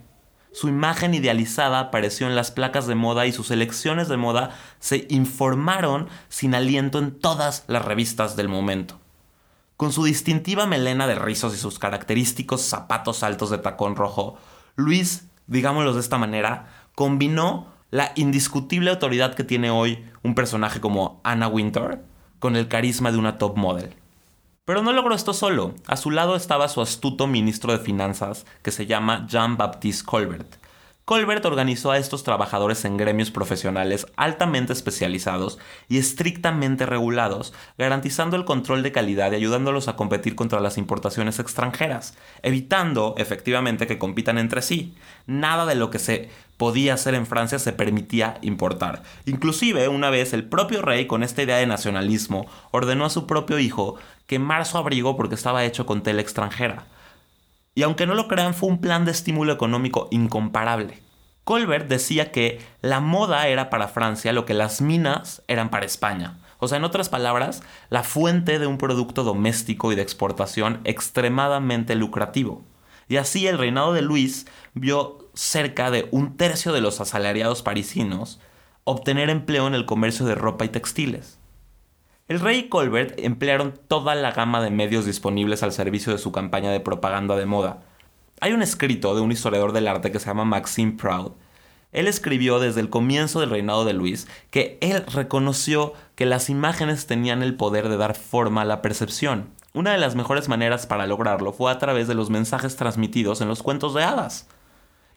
Su 0.55 0.69
imagen 0.69 1.15
idealizada 1.15 1.81
apareció 1.81 2.29
en 2.29 2.37
las 2.37 2.53
placas 2.53 2.87
de 2.87 2.95
moda 2.95 3.27
y 3.27 3.33
sus 3.33 3.51
elecciones 3.51 4.07
de 4.07 4.17
moda 4.17 4.57
se 4.79 5.05
informaron 5.11 6.09
sin 6.29 6.55
aliento 6.55 7.01
en 7.01 7.11
todas 7.19 7.65
las 7.67 7.85
revistas 7.85 8.37
del 8.37 8.49
momento. 8.49 9.01
Con 9.77 9.91
su 9.93 10.05
distintiva 10.05 10.65
melena 10.67 11.09
de 11.09 11.17
rizos 11.17 11.55
y 11.55 11.59
sus 11.59 11.81
característicos 11.81 12.63
zapatos 12.63 13.25
altos 13.25 13.51
de 13.51 13.59
tacón 13.59 13.97
rojo, 13.97 14.39
Luis, 14.77 15.27
digámoslo 15.49 15.93
de 15.93 15.99
esta 15.99 16.19
manera, 16.19 16.69
combinó 16.95 17.67
la 17.91 18.13
indiscutible 18.15 18.91
autoridad 18.91 19.35
que 19.35 19.43
tiene 19.43 19.73
hoy 19.73 20.05
un 20.23 20.37
personaje 20.37 20.81
como 20.81 21.21
Anna 21.25 21.49
Winter 21.49 22.05
con 22.39 22.55
el 22.55 22.69
carisma 22.69 23.11
de 23.11 23.19
una 23.19 23.39
top 23.39 23.57
model. 23.57 23.97
Pero 24.67 24.83
no 24.83 24.93
logró 24.95 25.15
esto 25.15 25.35
solo. 25.35 25.75
A 25.87 25.97
su 25.97 26.11
lado 26.11 26.37
estaba 26.37 26.69
su 26.69 26.81
astuto 26.81 27.27
ministro 27.27 27.73
de 27.73 27.85
Finanzas, 27.85 28.47
que 28.63 28.71
se 28.71 28.87
llama 28.87 29.27
Jean-Baptiste 29.29 30.07
Colbert, 30.07 30.57
Colbert 31.05 31.45
organizó 31.45 31.91
a 31.91 31.99
estos 31.99 32.25
trabajadores 32.25 32.87
en 32.87 32.97
gremios 32.97 33.31
profesionales 33.31 34.07
altamente 34.17 34.73
especializados 34.73 35.59
y 35.87 35.99
estrictamente 35.99 36.87
regulados, 36.87 37.53
garantizando 37.77 38.37
el 38.37 38.47
control 38.47 38.83
de 38.83 38.91
calidad 38.91 39.31
y 39.33 39.35
ayudándolos 39.35 39.89
a 39.89 39.97
competir 39.97 40.35
contra 40.35 40.61
las 40.61 40.79
importaciones 40.79 41.39
extranjeras, 41.41 42.17
evitando 42.43 43.15
efectivamente 43.19 43.87
que 43.87 43.99
compitan 43.99 44.39
entre 44.39 44.63
sí. 44.63 44.95
Nada 45.27 45.67
de 45.67 45.75
lo 45.75 45.91
que 45.91 45.99
se 45.99 46.31
podía 46.57 46.95
hacer 46.95 47.15
en 47.15 47.27
Francia 47.27 47.59
se 47.59 47.73
permitía 47.73 48.39
importar. 48.43 49.03
Inclusive, 49.27 49.89
una 49.89 50.11
vez 50.11 50.33
el 50.33 50.45
propio 50.45 50.83
rey, 50.83 51.07
con 51.07 51.23
esta 51.23 51.43
idea 51.43 51.57
de 51.57 51.67
nacionalismo, 51.67 52.47
ordenó 52.71 53.05
a 53.05 53.11
su 53.11 53.27
propio 53.27 53.59
hijo 53.59 53.97
quemar 54.27 54.67
su 54.67 54.79
abrigo 54.79 55.17
porque 55.17 55.35
estaba 55.35 55.65
hecho 55.65 55.87
con 55.87 56.03
tela 56.03 56.23
extranjera. 56.23 56.87
Y 57.75 57.83
aunque 57.83 58.07
no 58.07 58.15
lo 58.15 58.29
crean, 58.29 58.55
fue 58.55 58.69
un 58.69 58.81
plan 58.81 59.05
de 59.05 59.11
estímulo 59.11 59.53
económico 59.53 60.09
incomparable. 60.11 61.03
Colbert 61.43 61.89
decía 61.89 62.33
que 62.33 62.61
la 62.81 63.01
moda 63.01 63.49
era 63.49 63.69
para 63.69 63.89
Francia 63.89 64.33
lo 64.33 64.47
que 64.47 64.55
las 64.55 64.81
minas 64.81 65.43
eran 65.49 65.71
para 65.71 65.85
España. 65.85 66.39
O 66.59 66.69
sea, 66.69 66.79
en 66.79 66.85
otras 66.85 67.11
palabras, 67.11 67.63
la 67.91 68.03
fuente 68.03 68.59
de 68.59 68.67
un 68.67 68.79
producto 68.79 69.25
doméstico 69.25 69.93
y 69.93 69.97
de 69.97 70.03
exportación 70.03 70.81
extremadamente 70.85 71.95
lucrativo. 71.95 72.65
Y 73.09 73.17
así 73.17 73.47
el 73.47 73.59
reinado 73.59 73.93
de 73.93 74.01
Luis 74.01 74.47
vio 74.73 75.24
cerca 75.35 75.91
de 75.91 76.09
un 76.11 76.37
tercio 76.37 76.73
de 76.73 76.81
los 76.81 77.01
asalariados 77.01 77.63
parisinos 77.63 78.41
obtener 78.85 79.31
empleo 79.31 79.67
en 79.67 79.75
el 79.75 79.87
comercio 79.87 80.27
de 80.27 80.35
ropa 80.35 80.65
y 80.65 80.69
textiles. 80.69 81.39
El 82.29 82.41
rey 82.41 82.61
y 82.61 82.69
Colbert 82.69 83.19
emplearon 83.19 83.75
toda 83.89 84.15
la 84.15 84.33
gama 84.33 84.63
de 84.63 84.71
medios 84.71 85.05
disponibles 85.05 85.63
al 85.63 85.73
servicio 85.73 86.13
de 86.13 86.19
su 86.19 86.33
campaña 86.33 86.71
de 86.71 86.81
propaganda 86.81 87.37
de 87.37 87.47
moda. 87.47 87.83
Hay 88.41 88.53
un 88.53 88.63
escrito 88.63 89.15
de 89.15 89.21
un 89.21 89.33
historiador 89.33 89.73
del 89.73 89.89
arte 89.89 90.11
que 90.11 90.19
se 90.19 90.27
llama 90.27 90.45
Maxime 90.45 90.93
Proud. 90.93 91.33
Él 91.93 92.09
escribió 92.09 92.61
desde 92.61 92.81
el 92.81 92.91
comienzo 92.91 93.41
del 93.41 93.51
reinado 93.51 93.85
de 93.85 93.93
Luis 93.93 94.27
que 94.51 94.79
él 94.81 95.05
reconoció 95.07 95.93
que 96.15 96.27
las 96.27 96.51
imágenes 96.51 97.07
tenían 97.07 97.43
el 97.43 97.57
poder 97.57 97.89
de 97.89 97.97
dar 97.97 98.15
forma 98.15 98.63
a 98.63 98.67
la 98.67 98.83
percepción. 98.83 99.51
Una 99.75 99.93
de 99.93 99.99
las 99.99 100.15
mejores 100.15 100.49
maneras 100.49 100.87
para 100.87 101.07
lograrlo 101.07 101.53
fue 101.53 101.71
a 101.71 101.79
través 101.79 102.09
de 102.09 102.15
los 102.15 102.31
mensajes 102.31 102.77
transmitidos 102.77 103.41
en 103.41 103.49
los 103.49 103.63
cuentos 103.63 103.95
de 103.95 104.03
hadas 104.03 104.49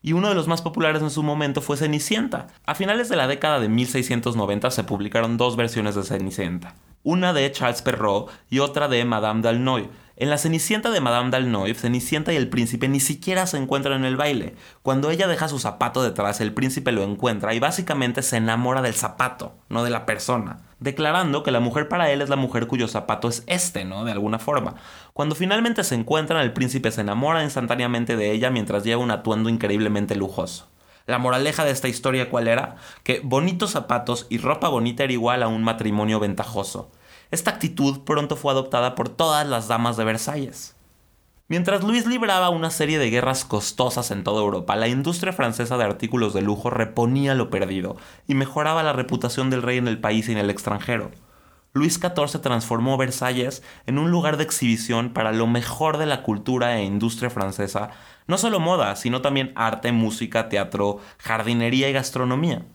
y 0.02 0.14
uno 0.14 0.30
de 0.30 0.36
los 0.36 0.48
más 0.48 0.62
populares 0.62 1.02
en 1.02 1.10
su 1.10 1.24
momento 1.24 1.62
fue 1.62 1.78
Cenicienta. 1.78 2.48
A 2.66 2.76
finales 2.76 3.10
de 3.10 3.16
la 3.16 3.28
década 3.28 3.60
de 3.60 3.70
1690 3.70 4.72
se 4.72 4.84
publicaron 4.84 5.38
dos 5.38 5.56
versiones 5.56 5.96
de 5.96 6.04
Cenicienta 6.04 6.76
una 7.08 7.32
de 7.32 7.50
Charles 7.54 7.82
Perrault 7.82 8.30
y 8.50 8.60
otra 8.60 8.90
de 8.90 9.06
Madame 9.06 9.42
d'Alnoy. 9.42 9.90
En 10.18 10.30
la 10.30 10.38
Cenicienta 10.38 10.92
de 10.92 11.00
Madame 11.00 11.30
d'Alnoy, 11.30 11.74
Cenicienta 11.74 12.34
y 12.34 12.36
el 12.36 12.50
príncipe 12.50 12.90
ni 12.90 13.00
siquiera 13.00 13.48
se 13.48 13.56
encuentran 13.56 14.00
en 14.00 14.06
el 14.06 14.18
baile. 14.18 14.56
Cuando 14.82 15.10
ella 15.10 15.30
deja 15.30 15.48
su 15.48 15.58
zapato 15.58 16.04
detrás, 16.04 16.42
el 16.42 16.54
príncipe 16.54 16.92
lo 16.92 17.04
encuentra 17.04 17.54
y 17.54 17.60
básicamente 17.60 18.24
se 18.24 18.36
enamora 18.36 18.82
del 18.82 18.94
zapato, 18.94 19.56
no 19.70 19.86
de 19.86 19.90
la 19.90 20.06
persona, 20.06 20.67
declarando 20.80 21.44
que 21.44 21.52
la 21.52 21.60
mujer 21.60 21.88
para 21.88 22.12
él 22.12 22.22
es 22.22 22.30
la 22.30 22.36
mujer 22.36 22.68
cuyo 22.68 22.88
zapato 22.88 23.28
es 23.28 23.44
este, 23.48 23.86
¿no? 23.86 24.06
De 24.06 24.12
alguna 24.12 24.40
forma. 24.40 24.76
Cuando 25.14 25.36
finalmente 25.36 25.84
se 25.84 25.96
encuentran, 25.96 26.42
el 26.42 26.54
príncipe 26.54 26.92
se 26.92 27.02
enamora 27.02 27.44
instantáneamente 27.44 28.16
de 28.16 28.32
ella 28.32 28.50
mientras 28.50 28.84
lleva 28.84 29.02
un 29.02 29.12
atuendo 29.12 29.50
increíblemente 29.50 30.16
lujoso. 30.16 30.68
La 31.06 31.20
moraleja 31.20 31.64
de 31.64 31.72
esta 31.72 31.88
historia 31.88 32.30
cuál 32.30 32.48
era? 32.48 32.76
Que 33.04 33.22
bonitos 33.24 33.72
zapatos 33.72 34.28
y 34.30 34.38
ropa 34.38 34.68
bonita 34.68 35.04
era 35.04 35.14
igual 35.14 35.42
a 35.42 35.48
un 35.48 35.64
matrimonio 35.64 36.20
ventajoso. 36.20 36.92
Esta 37.32 37.52
actitud 37.52 38.02
pronto 38.04 38.36
fue 38.36 38.52
adoptada 38.52 38.96
por 38.96 39.10
todas 39.10 39.48
las 39.48 39.68
damas 39.68 39.98
de 39.98 40.04
Versalles. 40.06 40.77
Mientras 41.50 41.82
Luis 41.82 42.06
libraba 42.06 42.50
una 42.50 42.70
serie 42.70 43.00
de 43.00 43.10
guerras 43.10 43.46
costosas 43.46 44.12
en 44.12 44.26
toda 44.26 44.42
Europa, 44.42 44.76
la 44.76 44.90
industria 44.90 45.32
francesa 45.32 45.78
de 45.78 45.86
artículos 45.86 46.34
de 46.34 46.42
lujo 46.42 46.70
reponía 46.70 47.36
lo 47.36 47.50
perdido 47.50 47.96
y 48.28 48.36
mejoraba 48.36 48.84
la 48.84 48.92
reputación 48.92 49.50
del 49.50 49.62
rey 49.62 49.78
en 49.78 49.88
el 49.88 49.98
país 49.98 50.28
y 50.28 50.34
en 50.34 50.40
el 50.40 50.50
extranjero. 50.50 51.10
Luis 51.72 52.02
XIV 52.02 52.42
transformó 52.42 52.98
Versalles 52.98 53.64
en 53.86 53.98
un 53.98 54.12
lugar 54.12 54.36
de 54.36 54.44
exhibición 54.44 55.14
para 55.14 55.32
lo 55.32 55.48
mejor 55.48 55.98
de 55.98 56.06
la 56.06 56.22
cultura 56.22 56.78
e 56.78 56.84
industria 56.84 57.30
francesa, 57.30 57.92
no 58.28 58.38
solo 58.38 58.60
moda, 58.60 58.98
sino 58.98 59.22
también 59.22 59.54
arte, 59.56 59.94
música, 59.94 60.50
teatro, 60.50 61.00
jardinería 61.18 61.90
y 61.90 61.94
gastronomía. 61.94 62.66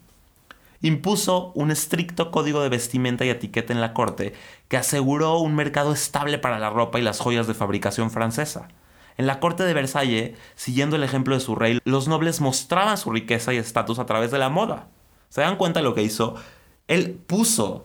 Impuso 0.83 1.53
un 1.55 1.71
estricto 1.71 2.31
código 2.31 2.61
de 2.61 2.69
vestimenta 2.69 3.25
y 3.25 3.31
etiqueta 3.31 3.73
en 3.73 3.81
la 3.81 3.95
corte 3.95 4.35
que 4.69 4.77
aseguró 4.77 5.39
un 5.39 5.55
mercado 5.55 5.93
estable 5.93 6.39
para 6.39 6.59
la 6.59 6.71
ropa 6.71 6.99
y 6.99 7.03
las 7.03 7.21
joyas 7.21 7.47
de 7.47 7.55
fabricación 7.55 8.11
francesa. 8.11 8.69
En 9.17 9.27
la 9.27 9.39
corte 9.41 9.63
de 9.63 9.75
Versalles, 9.75 10.37
siguiendo 10.57 10.97
el 10.97 11.05
ejemplo 11.05 11.35
de 11.35 11.41
su 11.41 11.55
rey, 11.55 11.79
los 11.85 12.09
nobles 12.09 12.41
mostraban 12.41 12.99
su 12.99 13.13
riqueza 13.13 13.55
y 13.55 13.59
estatus 13.59 13.99
a 13.99 14.07
través 14.07 14.31
de 14.31 14.39
la 14.39 14.49
moda. 14.49 14.89
¿Se 15.29 15.41
dan 15.41 15.57
cuenta 15.57 15.81
de 15.81 15.85
lo 15.85 15.95
que 15.95 16.03
hizo? 16.03 16.35
Él 16.89 17.13
puso 17.27 17.85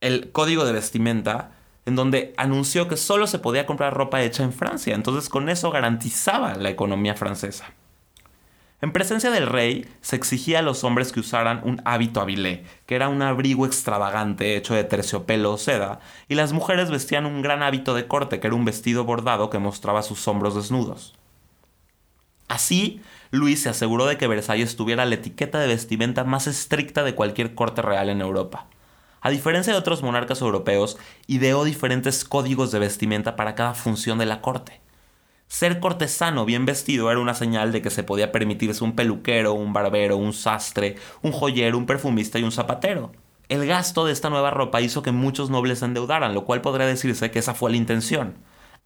el 0.00 0.30
código 0.30 0.64
de 0.64 0.72
vestimenta 0.72 1.52
en 1.86 1.96
donde 1.96 2.32
anunció 2.36 2.88
que 2.88 2.96
solo 2.96 3.26
se 3.26 3.38
podía 3.38 3.66
comprar 3.66 3.94
ropa 3.94 4.22
hecha 4.22 4.44
en 4.44 4.52
Francia. 4.52 4.94
Entonces 4.94 5.28
con 5.28 5.48
eso 5.48 5.70
garantizaba 5.70 6.54
la 6.54 6.70
economía 6.70 7.14
francesa. 7.14 7.72
En 8.82 8.92
presencia 8.92 9.30
del 9.30 9.46
rey 9.46 9.86
se 10.00 10.16
exigía 10.16 10.60
a 10.60 10.62
los 10.62 10.84
hombres 10.84 11.12
que 11.12 11.20
usaran 11.20 11.60
un 11.64 11.82
hábito 11.84 12.20
abilé, 12.20 12.64
que 12.86 12.94
era 12.94 13.10
un 13.10 13.20
abrigo 13.20 13.66
extravagante 13.66 14.56
hecho 14.56 14.74
de 14.74 14.84
terciopelo 14.84 15.52
o 15.52 15.58
seda, 15.58 16.00
y 16.28 16.34
las 16.34 16.54
mujeres 16.54 16.90
vestían 16.90 17.26
un 17.26 17.42
gran 17.42 17.62
hábito 17.62 17.94
de 17.94 18.06
corte, 18.06 18.40
que 18.40 18.46
era 18.46 18.56
un 18.56 18.64
vestido 18.64 19.04
bordado 19.04 19.50
que 19.50 19.58
mostraba 19.58 20.02
sus 20.02 20.26
hombros 20.28 20.54
desnudos. 20.54 21.14
Así, 22.48 23.02
Luis 23.30 23.62
se 23.62 23.68
aseguró 23.68 24.06
de 24.06 24.16
que 24.16 24.26
Versalles 24.26 24.76
tuviera 24.76 25.04
la 25.04 25.16
etiqueta 25.16 25.60
de 25.60 25.68
vestimenta 25.68 26.24
más 26.24 26.46
estricta 26.46 27.04
de 27.04 27.14
cualquier 27.14 27.54
corte 27.54 27.82
real 27.82 28.08
en 28.08 28.22
Europa. 28.22 28.66
A 29.20 29.28
diferencia 29.28 29.74
de 29.74 29.78
otros 29.78 30.02
monarcas 30.02 30.40
europeos, 30.40 30.96
ideó 31.26 31.64
diferentes 31.64 32.24
códigos 32.24 32.72
de 32.72 32.78
vestimenta 32.78 33.36
para 33.36 33.54
cada 33.54 33.74
función 33.74 34.16
de 34.18 34.26
la 34.26 34.40
corte. 34.40 34.80
Ser 35.50 35.80
cortesano 35.80 36.44
bien 36.44 36.64
vestido 36.64 37.10
era 37.10 37.18
una 37.18 37.34
señal 37.34 37.72
de 37.72 37.82
que 37.82 37.90
se 37.90 38.04
podía 38.04 38.30
permitirse 38.30 38.84
un 38.84 38.94
peluquero, 38.94 39.52
un 39.52 39.72
barbero, 39.72 40.16
un 40.16 40.32
sastre, 40.32 40.94
un 41.22 41.32
joyero, 41.32 41.76
un 41.76 41.86
perfumista 41.86 42.38
y 42.38 42.44
un 42.44 42.52
zapatero. 42.52 43.10
El 43.48 43.66
gasto 43.66 44.06
de 44.06 44.12
esta 44.12 44.30
nueva 44.30 44.52
ropa 44.52 44.80
hizo 44.80 45.02
que 45.02 45.10
muchos 45.10 45.50
nobles 45.50 45.80
se 45.80 45.86
endeudaran, 45.86 46.34
lo 46.34 46.44
cual 46.44 46.60
podría 46.60 46.86
decirse 46.86 47.32
que 47.32 47.40
esa 47.40 47.54
fue 47.54 47.72
la 47.72 47.78
intención. 47.78 48.36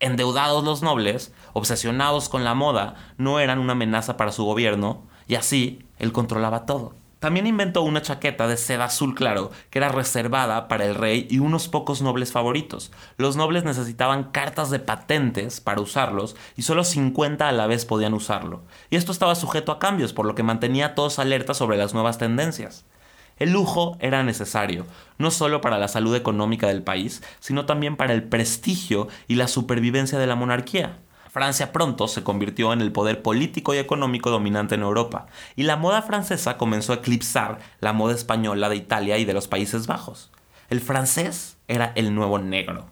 Endeudados 0.01 0.65
los 0.65 0.83
nobles, 0.83 1.35
obsesionados 1.53 2.31
con 2.31 2.45
la 2.45 2.55
moda, 2.55 2.95
no 3.19 3.41
eran 3.41 3.59
una 3.59 3.73
amenaza 3.73 4.17
para 4.17 4.33
su 4.33 4.43
gobierno, 4.45 5.07
y 5.29 5.35
así 5.35 5.85
él 5.99 6.13
controlaba 6.13 6.65
todo. 6.65 6.95
También 7.25 7.47
inventó 7.47 7.81
una 7.81 8.03
chaqueta 8.03 8.47
de 8.47 8.59
seda 8.59 8.85
azul 8.85 9.15
claro 9.15 9.51
que 9.71 9.79
era 9.79 9.89
reservada 9.89 10.69
para 10.69 10.85
el 10.85 10.95
rey 10.95 11.27
y 11.31 11.39
unos 11.39 11.69
pocos 11.69 12.03
nobles 12.03 12.33
favoritos. 12.33 12.93
Los 13.17 13.35
nobles 13.35 13.65
necesitaban 13.65 14.25
cartas 14.25 14.69
de 14.69 14.79
patentes 14.79 15.63
para 15.63 15.81
usarlos 15.81 16.37
y 16.55 16.65
solo 16.65 16.85
50 16.85 17.49
a 17.49 17.53
la 17.53 17.67
vez 17.67 17.87
podían 17.87 18.13
usarlo. 18.13 18.61
Y 18.91 18.97
esto 18.97 19.11
estaba 19.11 19.37
sujeto 19.37 19.73
a 19.73 19.79
cambios, 19.79 20.13
por 20.13 20.27
lo 20.27 20.35
que 20.35 20.43
mantenía 20.43 20.85
a 20.89 20.95
todos 20.95 21.19
alerta 21.19 21.55
sobre 21.55 21.79
las 21.79 21.95
nuevas 21.95 22.19
tendencias. 22.19 22.85
El 23.39 23.53
lujo 23.53 23.97
era 24.01 24.23
necesario, 24.23 24.85
no 25.17 25.31
solo 25.31 25.63
para 25.63 25.79
la 25.79 25.89
salud 25.89 26.15
económica 26.15 26.67
del 26.67 26.83
país, 26.83 27.23
sino 27.41 27.65
también 27.65 27.97
para 27.97 28.13
el 28.13 28.25
prestigio 28.25 29.09
y 29.29 29.37
la 29.37 29.49
supervivencia 29.49 30.19
de 30.19 30.27
la 30.27 30.37
monarquía. 30.37 30.99
Francia 31.35 31.73
pronto 31.73 32.07
se 32.07 32.23
convirtió 32.23 32.73
en 32.73 32.81
el 32.81 32.93
poder 32.93 33.21
político 33.21 33.75
y 33.75 33.79
económico 33.79 34.31
dominante 34.31 34.77
en 34.77 34.83
Europa, 34.83 35.27
y 35.57 35.65
la 35.65 35.75
moda 35.75 36.01
francesa 36.01 36.57
comenzó 36.57 36.93
a 36.93 36.97
eclipsar 36.99 37.59
la 37.81 37.93
moda 37.93 38.15
española 38.15 38.69
de 38.69 38.77
Italia 38.77 39.19
y 39.19 39.25
de 39.25 39.35
los 39.35 39.49
Países 39.49 39.89
Bajos. 39.89 40.31
El 40.71 40.81
francés 40.81 41.57
era 41.67 41.91
el 41.97 42.15
nuevo 42.15 42.39
negro. 42.39 42.87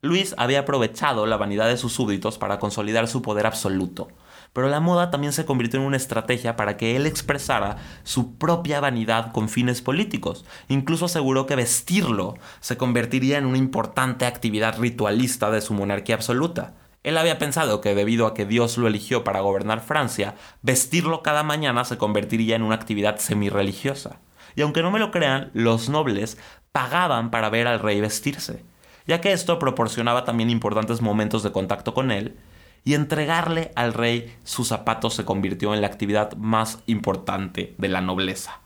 Luis 0.00 0.34
había 0.38 0.58
aprovechado 0.58 1.24
la 1.26 1.36
vanidad 1.36 1.68
de 1.68 1.76
sus 1.76 1.92
súbditos 1.92 2.36
para 2.36 2.58
consolidar 2.58 3.06
su 3.06 3.22
poder 3.22 3.46
absoluto, 3.46 4.08
pero 4.52 4.68
la 4.68 4.80
moda 4.80 5.12
también 5.12 5.32
se 5.32 5.44
convirtió 5.44 5.78
en 5.78 5.86
una 5.86 5.98
estrategia 5.98 6.56
para 6.56 6.76
que 6.76 6.96
él 6.96 7.06
expresara 7.06 7.76
su 8.02 8.34
propia 8.38 8.80
vanidad 8.80 9.30
con 9.30 9.48
fines 9.48 9.82
políticos. 9.82 10.44
Incluso 10.66 11.04
aseguró 11.04 11.46
que 11.46 11.54
vestirlo 11.54 12.34
se 12.58 12.76
convertiría 12.76 13.38
en 13.38 13.46
una 13.46 13.58
importante 13.58 14.26
actividad 14.26 14.80
ritualista 14.80 15.52
de 15.52 15.60
su 15.60 15.74
monarquía 15.74 16.16
absoluta. 16.16 16.74
Él 17.02 17.18
había 17.18 17.38
pensado 17.38 17.80
que 17.80 17.94
debido 17.94 18.26
a 18.26 18.34
que 18.34 18.46
Dios 18.46 18.78
lo 18.78 18.86
eligió 18.86 19.24
para 19.24 19.40
gobernar 19.40 19.80
Francia, 19.80 20.36
vestirlo 20.62 21.22
cada 21.22 21.42
mañana 21.42 21.84
se 21.84 21.98
convertiría 21.98 22.54
en 22.54 22.62
una 22.62 22.76
actividad 22.76 23.18
semi-religiosa. 23.18 24.20
Y 24.54 24.62
aunque 24.62 24.82
no 24.82 24.90
me 24.90 25.00
lo 25.00 25.10
crean, 25.10 25.50
los 25.52 25.88
nobles 25.88 26.38
pagaban 26.70 27.30
para 27.30 27.50
ver 27.50 27.66
al 27.66 27.80
rey 27.80 28.00
vestirse, 28.00 28.64
ya 29.06 29.20
que 29.20 29.32
esto 29.32 29.58
proporcionaba 29.58 30.24
también 30.24 30.50
importantes 30.50 31.00
momentos 31.00 31.42
de 31.42 31.52
contacto 31.52 31.92
con 31.92 32.10
él, 32.10 32.36
y 32.84 32.94
entregarle 32.94 33.70
al 33.76 33.94
rey 33.94 34.36
sus 34.44 34.68
zapatos 34.68 35.14
se 35.14 35.24
convirtió 35.24 35.72
en 35.74 35.80
la 35.80 35.86
actividad 35.86 36.34
más 36.36 36.80
importante 36.86 37.74
de 37.78 37.88
la 37.88 38.00
nobleza. 38.00 38.60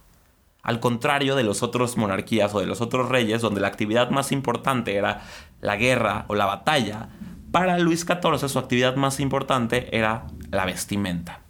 Al 0.63 0.81
contrario 0.81 1.37
de 1.37 1.45
los 1.45 1.63
otros 1.63 1.97
monarquías 1.97 2.55
o 2.55 2.61
de 2.61 2.67
los 2.67 2.81
otros 2.81 3.09
reyes, 3.09 3.41
donde 3.41 3.61
la 3.61 3.69
actividad 3.69 4.11
más 4.11 4.33
importante 4.33 4.97
era 4.97 5.23
la 5.61 5.77
guerra 5.77 6.25
o 6.29 6.35
la 6.35 6.47
batalla, 6.47 7.11
para 7.57 7.79
Luis 7.79 8.05
XIV 8.05 8.51
su 8.51 8.59
actividad 8.59 8.97
más 8.97 9.19
importante 9.19 9.97
era 9.97 10.27
la 10.51 10.67
vestimenta. 10.67 11.41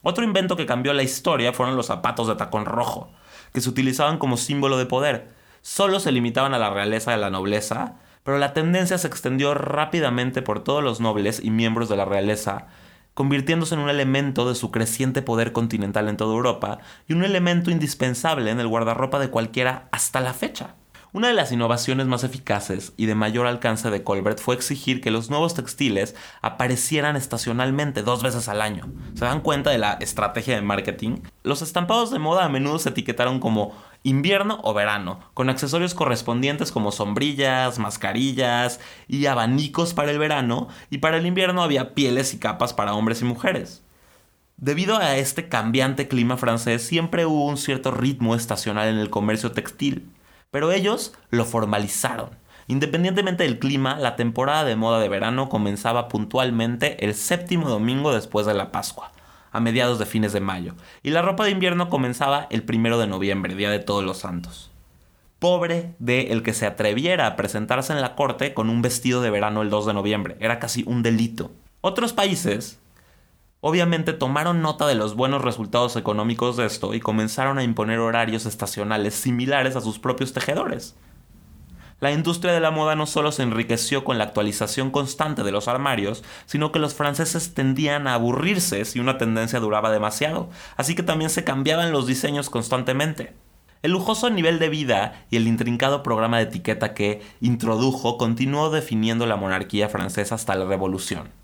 Otro 0.00 0.24
invento 0.24 0.56
que 0.56 0.64
cambió 0.64 0.94
la 0.94 1.02
historia 1.02 1.52
fueron 1.52 1.76
los 1.76 1.84
zapatos 1.84 2.28
de 2.28 2.34
tacón 2.34 2.64
rojo, 2.64 3.12
que 3.52 3.60
se 3.60 3.68
utilizaban 3.68 4.16
como 4.16 4.38
símbolo 4.38 4.78
de 4.78 4.86
poder. 4.86 5.34
Solo 5.60 6.00
se 6.00 6.12
limitaban 6.12 6.54
a 6.54 6.58
la 6.58 6.70
realeza 6.70 7.12
a 7.12 7.18
la 7.18 7.28
nobleza, 7.28 7.96
pero 8.24 8.38
la 8.38 8.54
tendencia 8.54 8.96
se 8.96 9.06
extendió 9.06 9.52
rápidamente 9.52 10.40
por 10.40 10.64
todos 10.64 10.82
los 10.82 10.98
nobles 10.98 11.44
y 11.44 11.50
miembros 11.50 11.90
de 11.90 11.96
la 11.98 12.06
realeza, 12.06 12.68
convirtiéndose 13.12 13.74
en 13.74 13.82
un 13.82 13.90
elemento 13.90 14.48
de 14.48 14.54
su 14.54 14.70
creciente 14.70 15.20
poder 15.20 15.52
continental 15.52 16.08
en 16.08 16.16
toda 16.16 16.32
Europa 16.32 16.78
y 17.06 17.12
un 17.12 17.22
elemento 17.22 17.70
indispensable 17.70 18.50
en 18.50 18.60
el 18.60 18.68
guardarropa 18.68 19.18
de 19.18 19.28
cualquiera 19.28 19.90
hasta 19.92 20.22
la 20.22 20.32
fecha. 20.32 20.76
Una 21.12 21.26
de 21.26 21.34
las 21.34 21.50
innovaciones 21.50 22.06
más 22.06 22.22
eficaces 22.22 22.92
y 22.96 23.06
de 23.06 23.16
mayor 23.16 23.48
alcance 23.48 23.90
de 23.90 24.04
Colbert 24.04 24.38
fue 24.38 24.54
exigir 24.54 25.00
que 25.00 25.10
los 25.10 25.28
nuevos 25.28 25.54
textiles 25.54 26.14
aparecieran 26.40 27.16
estacionalmente 27.16 28.04
dos 28.04 28.22
veces 28.22 28.48
al 28.48 28.62
año. 28.62 28.88
¿Se 29.14 29.24
dan 29.24 29.40
cuenta 29.40 29.70
de 29.70 29.78
la 29.78 29.94
estrategia 29.94 30.54
de 30.54 30.62
marketing? 30.62 31.16
Los 31.42 31.62
estampados 31.62 32.12
de 32.12 32.20
moda 32.20 32.44
a 32.44 32.48
menudo 32.48 32.78
se 32.78 32.90
etiquetaron 32.90 33.40
como 33.40 33.74
invierno 34.04 34.60
o 34.62 34.72
verano, 34.72 35.18
con 35.34 35.50
accesorios 35.50 35.94
correspondientes 35.94 36.70
como 36.70 36.92
sombrillas, 36.92 37.80
mascarillas 37.80 38.78
y 39.08 39.26
abanicos 39.26 39.94
para 39.94 40.12
el 40.12 40.18
verano, 40.20 40.68
y 40.90 40.98
para 40.98 41.16
el 41.16 41.26
invierno 41.26 41.64
había 41.64 41.92
pieles 41.96 42.34
y 42.34 42.38
capas 42.38 42.72
para 42.72 42.94
hombres 42.94 43.20
y 43.20 43.24
mujeres. 43.24 43.82
Debido 44.58 44.96
a 44.96 45.16
este 45.16 45.48
cambiante 45.48 46.06
clima 46.06 46.36
francés, 46.36 46.82
siempre 46.82 47.26
hubo 47.26 47.46
un 47.46 47.56
cierto 47.56 47.90
ritmo 47.90 48.36
estacional 48.36 48.88
en 48.88 48.98
el 48.98 49.10
comercio 49.10 49.50
textil. 49.50 50.08
Pero 50.50 50.72
ellos 50.72 51.14
lo 51.30 51.44
formalizaron. 51.44 52.30
Independientemente 52.66 53.44
del 53.44 53.58
clima, 53.58 53.98
la 53.98 54.16
temporada 54.16 54.64
de 54.64 54.76
moda 54.76 55.00
de 55.00 55.08
verano 55.08 55.48
comenzaba 55.48 56.08
puntualmente 56.08 57.04
el 57.04 57.14
séptimo 57.14 57.68
domingo 57.68 58.12
después 58.12 58.46
de 58.46 58.54
la 58.54 58.72
Pascua, 58.72 59.12
a 59.52 59.60
mediados 59.60 59.98
de 59.98 60.06
fines 60.06 60.32
de 60.32 60.40
mayo, 60.40 60.74
y 61.02 61.10
la 61.10 61.22
ropa 61.22 61.44
de 61.44 61.50
invierno 61.50 61.88
comenzaba 61.88 62.46
el 62.50 62.62
primero 62.62 62.98
de 62.98 63.06
noviembre, 63.06 63.54
Día 63.54 63.70
de 63.70 63.78
Todos 63.78 64.04
los 64.04 64.18
Santos. 64.18 64.70
Pobre 65.38 65.94
de 65.98 66.32
el 66.32 66.42
que 66.42 66.52
se 66.52 66.66
atreviera 66.66 67.26
a 67.26 67.36
presentarse 67.36 67.92
en 67.92 68.00
la 68.00 68.14
corte 68.14 68.52
con 68.54 68.70
un 68.70 68.82
vestido 68.82 69.22
de 69.22 69.30
verano 69.30 69.62
el 69.62 69.70
2 69.70 69.86
de 69.86 69.94
noviembre, 69.94 70.36
era 70.40 70.58
casi 70.58 70.82
un 70.86 71.02
delito. 71.02 71.52
Otros 71.80 72.12
países, 72.12 72.79
Obviamente 73.62 74.14
tomaron 74.14 74.62
nota 74.62 74.86
de 74.86 74.94
los 74.94 75.14
buenos 75.14 75.42
resultados 75.42 75.94
económicos 75.96 76.56
de 76.56 76.64
esto 76.64 76.94
y 76.94 77.00
comenzaron 77.00 77.58
a 77.58 77.62
imponer 77.62 77.98
horarios 77.98 78.46
estacionales 78.46 79.14
similares 79.14 79.76
a 79.76 79.82
sus 79.82 79.98
propios 79.98 80.32
tejedores. 80.32 80.96
La 82.00 82.10
industria 82.10 82.54
de 82.54 82.60
la 82.60 82.70
moda 82.70 82.96
no 82.96 83.04
solo 83.04 83.30
se 83.30 83.42
enriqueció 83.42 84.02
con 84.02 84.16
la 84.16 84.24
actualización 84.24 84.90
constante 84.90 85.42
de 85.42 85.52
los 85.52 85.68
armarios, 85.68 86.24
sino 86.46 86.72
que 86.72 86.78
los 86.78 86.94
franceses 86.94 87.52
tendían 87.52 88.06
a 88.06 88.14
aburrirse 88.14 88.86
si 88.86 88.98
una 88.98 89.18
tendencia 89.18 89.60
duraba 89.60 89.90
demasiado, 89.90 90.48
así 90.78 90.94
que 90.94 91.02
también 91.02 91.28
se 91.28 91.44
cambiaban 91.44 91.92
los 91.92 92.06
diseños 92.06 92.48
constantemente. 92.48 93.34
El 93.82 93.92
lujoso 93.92 94.30
nivel 94.30 94.58
de 94.58 94.70
vida 94.70 95.26
y 95.28 95.36
el 95.36 95.46
intrincado 95.46 96.02
programa 96.02 96.38
de 96.38 96.44
etiqueta 96.44 96.94
que 96.94 97.20
introdujo 97.42 98.16
continuó 98.16 98.70
definiendo 98.70 99.26
la 99.26 99.36
monarquía 99.36 99.90
francesa 99.90 100.36
hasta 100.36 100.54
la 100.54 100.64
Revolución. 100.64 101.39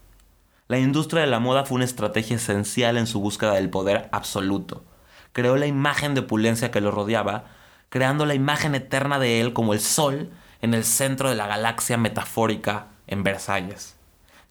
La 0.69 0.81
industria 0.81 1.21
de 1.23 1.29
la 1.29 1.39
moda 1.39 1.65
fue 1.65 1.77
una 1.77 1.85
estrategia 1.85 2.35
esencial 2.35 2.97
en 2.97 3.07
su 3.07 3.21
búsqueda 3.21 3.53
del 3.53 3.71
poder 3.71 4.09
absoluto. 4.11 4.85
Creó 5.33 5.57
la 5.57 5.69
imagen 5.69 6.15
de 6.15 6.23
opulencia 6.23 6.73
que 6.73 6.81
lo 6.81 6.91
rodeaba, 6.91 7.45
creando 7.89 8.27
la 8.27 8.35
imagen 8.35 8.75
eterna 8.75 9.21
de 9.21 9.41
él 9.41 9.53
como 9.53 9.75
el 9.75 9.81
sol 9.81 10.33
en 10.63 10.75
el 10.75 10.83
centro 10.83 11.31
de 11.31 11.37
la 11.37 11.47
galaxia 11.47 11.97
metafórica 11.97 12.89
en 13.07 13.23
Versalles. 13.23 13.95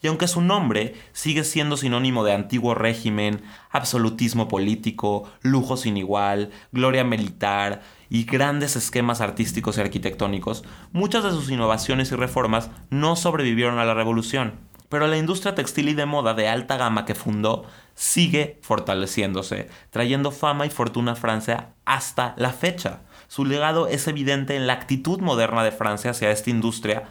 Y 0.02 0.08
aunque 0.08 0.30
su 0.30 0.40
nombre 0.40 0.96
sigue 1.12 1.44
siendo 1.44 1.76
sinónimo 1.76 2.24
de 2.24 2.32
antiguo 2.32 2.76
régimen, 2.76 3.42
absolutismo 3.70 4.48
político, 4.48 5.30
lujo 5.42 5.76
sin 5.76 5.98
igual, 5.98 6.52
gloria 6.72 7.04
militar 7.04 7.82
y 8.10 8.24
grandes 8.24 8.78
esquemas 8.78 9.20
artísticos 9.20 9.78
y 9.78 9.82
arquitectónicos, 9.82 10.64
muchas 10.94 11.26
de 11.26 11.32
sus 11.32 11.52
innovaciones 11.52 12.10
y 12.14 12.16
reformas 12.16 12.70
no 12.90 13.18
sobrevivieron 13.18 13.80
a 13.80 13.86
la 13.86 13.96
revolución 13.96 14.54
pero 14.90 15.08
la 15.08 15.18
industria 15.18 15.56
textil 15.56 15.90
y 15.90 15.94
de 15.94 16.06
moda 16.06 16.34
de 16.34 16.48
alta 16.48 16.78
gama 16.78 17.06
que 17.06 17.16
fundó 17.16 17.66
sigue 17.96 18.60
fortaleciéndose, 18.62 19.70
trayendo 19.90 20.32
fama 20.32 20.66
y 20.66 20.70
fortuna 20.70 21.14
a 21.14 21.16
Francia 21.16 21.74
hasta 21.86 22.34
la 22.38 22.52
fecha. 22.52 23.02
Su 23.28 23.46
legado 23.46 23.88
es 23.88 24.08
evidente 24.08 24.56
en 24.56 24.68
la 24.68 24.74
actitud 24.74 25.20
moderna 25.20 25.64
de 25.64 25.72
Francia 25.72 26.12
hacia 26.12 26.32
esta 26.32 26.50
industria 26.50 27.04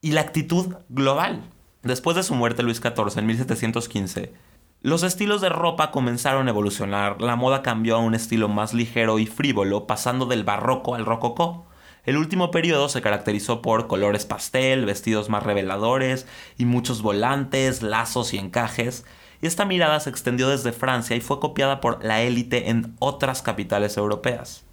y 0.00 0.12
la 0.12 0.20
actitud 0.20 0.74
global. 0.88 1.42
Después 1.82 2.16
de 2.16 2.22
su 2.22 2.34
muerte 2.34 2.62
Luis 2.62 2.78
XIV 2.78 3.18
en 3.18 3.26
1715, 3.26 4.34
los 4.82 5.02
estilos 5.02 5.40
de 5.40 5.50
ropa 5.50 5.90
comenzaron 5.90 6.46
a 6.46 6.50
evolucionar, 6.50 7.20
la 7.20 7.36
moda 7.36 7.62
cambió 7.62 7.96
a 7.96 8.00
un 8.00 8.14
estilo 8.14 8.48
más 8.48 8.72
ligero 8.72 9.18
y 9.18 9.26
frívolo, 9.26 9.86
pasando 9.86 10.24
del 10.24 10.42
barroco 10.42 10.94
al 10.94 11.04
rococó. 11.04 11.66
El 12.10 12.16
último 12.16 12.50
periodo 12.50 12.88
se 12.88 13.02
caracterizó 13.02 13.62
por 13.62 13.86
colores 13.86 14.26
pastel, 14.26 14.84
vestidos 14.84 15.28
más 15.28 15.44
reveladores 15.44 16.26
y 16.58 16.64
muchos 16.64 17.02
volantes, 17.02 17.82
lazos 17.82 18.34
y 18.34 18.38
encajes, 18.38 19.04
y 19.40 19.46
esta 19.46 19.64
mirada 19.64 20.00
se 20.00 20.10
extendió 20.10 20.48
desde 20.48 20.72
Francia 20.72 21.14
y 21.14 21.20
fue 21.20 21.38
copiada 21.38 21.80
por 21.80 22.04
la 22.04 22.20
élite 22.22 22.68
en 22.68 22.96
otras 22.98 23.42
capitales 23.42 23.96
europeas. 23.96 24.64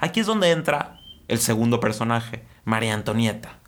Aquí 0.00 0.18
es 0.18 0.26
donde 0.26 0.50
entra 0.50 0.98
el 1.28 1.38
segundo 1.38 1.78
personaje, 1.78 2.44
María 2.64 2.94
Antonieta. 2.94 3.60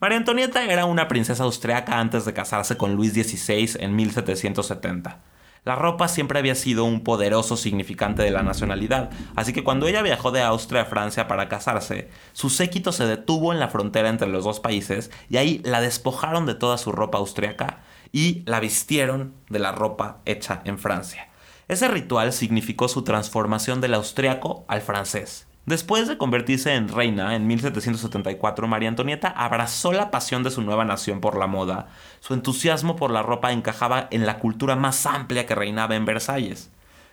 María 0.00 0.18
Antonieta 0.18 0.64
era 0.64 0.84
una 0.84 1.06
princesa 1.06 1.44
austriaca 1.44 2.00
antes 2.00 2.24
de 2.24 2.34
casarse 2.34 2.76
con 2.76 2.96
Luis 2.96 3.12
XVI 3.12 3.76
en 3.78 3.94
1770. 3.94 5.20
La 5.68 5.74
ropa 5.74 6.08
siempre 6.08 6.38
había 6.38 6.54
sido 6.54 6.86
un 6.86 7.04
poderoso 7.04 7.54
significante 7.58 8.22
de 8.22 8.30
la 8.30 8.42
nacionalidad, 8.42 9.10
así 9.36 9.52
que 9.52 9.62
cuando 9.62 9.86
ella 9.86 10.00
viajó 10.00 10.30
de 10.30 10.40
Austria 10.40 10.80
a 10.80 10.86
Francia 10.86 11.28
para 11.28 11.50
casarse, 11.50 12.08
su 12.32 12.48
séquito 12.48 12.90
se 12.90 13.06
detuvo 13.06 13.52
en 13.52 13.60
la 13.60 13.68
frontera 13.68 14.08
entre 14.08 14.28
los 14.28 14.44
dos 14.44 14.60
países 14.60 15.10
y 15.28 15.36
ahí 15.36 15.60
la 15.66 15.82
despojaron 15.82 16.46
de 16.46 16.54
toda 16.54 16.78
su 16.78 16.90
ropa 16.90 17.18
austriaca 17.18 17.80
y 18.12 18.44
la 18.46 18.60
vistieron 18.60 19.34
de 19.50 19.58
la 19.58 19.72
ropa 19.72 20.22
hecha 20.24 20.62
en 20.64 20.78
Francia. 20.78 21.28
Ese 21.68 21.86
ritual 21.88 22.32
significó 22.32 22.88
su 22.88 23.04
transformación 23.04 23.82
del 23.82 23.92
austriaco 23.92 24.64
al 24.68 24.80
francés. 24.80 25.47
Después 25.68 26.08
de 26.08 26.16
convertirse 26.16 26.74
en 26.74 26.88
reina 26.88 27.36
en 27.36 27.46
1774, 27.46 28.66
María 28.66 28.88
Antonieta 28.88 29.28
abrazó 29.28 29.92
la 29.92 30.10
pasión 30.10 30.42
de 30.42 30.50
su 30.50 30.62
nueva 30.62 30.86
nación 30.86 31.20
por 31.20 31.36
la 31.36 31.46
moda. 31.46 31.88
Su 32.20 32.32
entusiasmo 32.32 32.96
por 32.96 33.10
la 33.10 33.22
ropa 33.22 33.52
encajaba 33.52 34.08
en 34.10 34.24
la 34.24 34.38
cultura 34.38 34.76
más 34.76 35.04
amplia 35.04 35.44
que 35.44 35.54
reinaba 35.54 35.94
en 35.94 36.06
Versalles. 36.06 36.70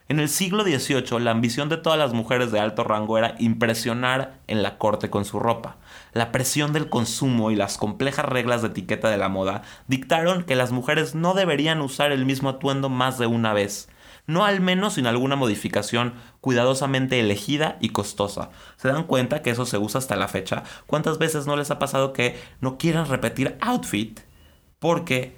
En 0.07 0.21
el 0.21 0.29
siglo 0.29 0.63
XVIII, 0.63 1.19
la 1.19 1.31
ambición 1.31 1.67
de 1.67 1.75
todas 1.75 1.99
las 1.99 2.13
mujeres 2.13 2.53
de 2.53 2.61
alto 2.61 2.85
rango 2.85 3.17
era 3.17 3.35
impresionar 3.39 4.39
en 4.47 4.63
la 4.63 4.77
corte 4.77 5.09
con 5.09 5.25
su 5.25 5.37
ropa. 5.37 5.75
La 6.13 6.31
presión 6.31 6.71
del 6.71 6.87
consumo 6.87 7.51
y 7.51 7.57
las 7.57 7.77
complejas 7.77 8.23
reglas 8.23 8.61
de 8.61 8.69
etiqueta 8.69 9.09
de 9.09 9.17
la 9.17 9.27
moda 9.27 9.63
dictaron 9.89 10.43
que 10.43 10.55
las 10.55 10.71
mujeres 10.71 11.13
no 11.13 11.33
deberían 11.33 11.81
usar 11.81 12.13
el 12.13 12.23
mismo 12.25 12.47
atuendo 12.47 12.87
más 12.87 13.17
de 13.17 13.27
una 13.27 13.51
vez 13.51 13.89
no 14.27 14.45
al 14.45 14.61
menos 14.61 14.93
sin 14.93 15.07
alguna 15.07 15.35
modificación 15.35 16.13
cuidadosamente 16.41 17.19
elegida 17.19 17.77
y 17.79 17.89
costosa. 17.89 18.49
¿Se 18.77 18.87
dan 18.87 19.03
cuenta 19.03 19.41
que 19.41 19.51
eso 19.51 19.65
se 19.65 19.77
usa 19.77 19.99
hasta 19.99 20.15
la 20.15 20.27
fecha? 20.27 20.63
¿Cuántas 20.87 21.17
veces 21.17 21.47
no 21.47 21.55
les 21.55 21.71
ha 21.71 21.79
pasado 21.79 22.13
que 22.13 22.39
no 22.61 22.77
quieran 22.77 23.07
repetir 23.07 23.57
outfit 23.61 24.19
porque 24.79 25.35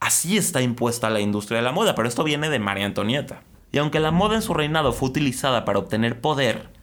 así 0.00 0.36
está 0.36 0.62
impuesta 0.62 1.10
la 1.10 1.20
industria 1.20 1.58
de 1.58 1.64
la 1.64 1.72
moda? 1.72 1.94
Pero 1.94 2.08
esto 2.08 2.24
viene 2.24 2.50
de 2.50 2.58
María 2.58 2.86
Antonieta. 2.86 3.42
Y 3.72 3.78
aunque 3.78 4.00
la 4.00 4.10
moda 4.10 4.36
en 4.36 4.42
su 4.42 4.54
reinado 4.54 4.92
fue 4.92 5.08
utilizada 5.08 5.64
para 5.64 5.78
obtener 5.78 6.20
poder, 6.20 6.75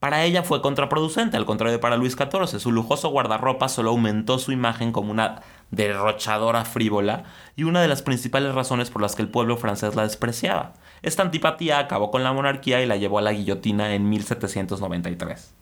para 0.00 0.24
ella 0.24 0.44
fue 0.44 0.62
contraproducente, 0.62 1.36
al 1.36 1.44
contrario 1.44 1.72
de 1.72 1.78
para 1.80 1.96
Luis 1.96 2.14
XIV. 2.14 2.60
Su 2.60 2.70
lujoso 2.70 3.08
guardarropa 3.08 3.68
solo 3.68 3.90
aumentó 3.90 4.38
su 4.38 4.52
imagen 4.52 4.92
como 4.92 5.10
una 5.10 5.42
derrochadora 5.70 6.64
frívola 6.64 7.24
y 7.56 7.64
una 7.64 7.82
de 7.82 7.88
las 7.88 8.02
principales 8.02 8.54
razones 8.54 8.90
por 8.90 9.02
las 9.02 9.16
que 9.16 9.22
el 9.22 9.28
pueblo 9.28 9.56
francés 9.56 9.96
la 9.96 10.04
despreciaba. 10.04 10.74
Esta 11.02 11.22
antipatía 11.22 11.80
acabó 11.80 12.10
con 12.10 12.22
la 12.22 12.32
monarquía 12.32 12.80
y 12.80 12.86
la 12.86 12.96
llevó 12.96 13.18
a 13.18 13.22
la 13.22 13.32
guillotina 13.32 13.94
en 13.94 14.08
1793. 14.08 15.54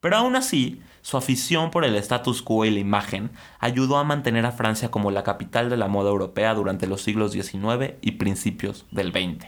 Pero 0.00 0.16
aún 0.16 0.34
así, 0.34 0.80
su 1.02 1.16
afición 1.16 1.70
por 1.70 1.84
el 1.84 1.94
status 1.96 2.42
quo 2.42 2.64
y 2.64 2.70
la 2.70 2.80
imagen 2.80 3.30
ayudó 3.58 3.98
a 3.98 4.04
mantener 4.04 4.46
a 4.46 4.52
Francia 4.52 4.90
como 4.90 5.10
la 5.10 5.22
capital 5.22 5.70
de 5.70 5.76
la 5.76 5.88
moda 5.88 6.10
europea 6.10 6.54
durante 6.54 6.86
los 6.86 7.02
siglos 7.02 7.32
XIX 7.32 7.94
y 8.00 8.12
principios 8.12 8.86
del 8.90 9.12
XX, 9.12 9.46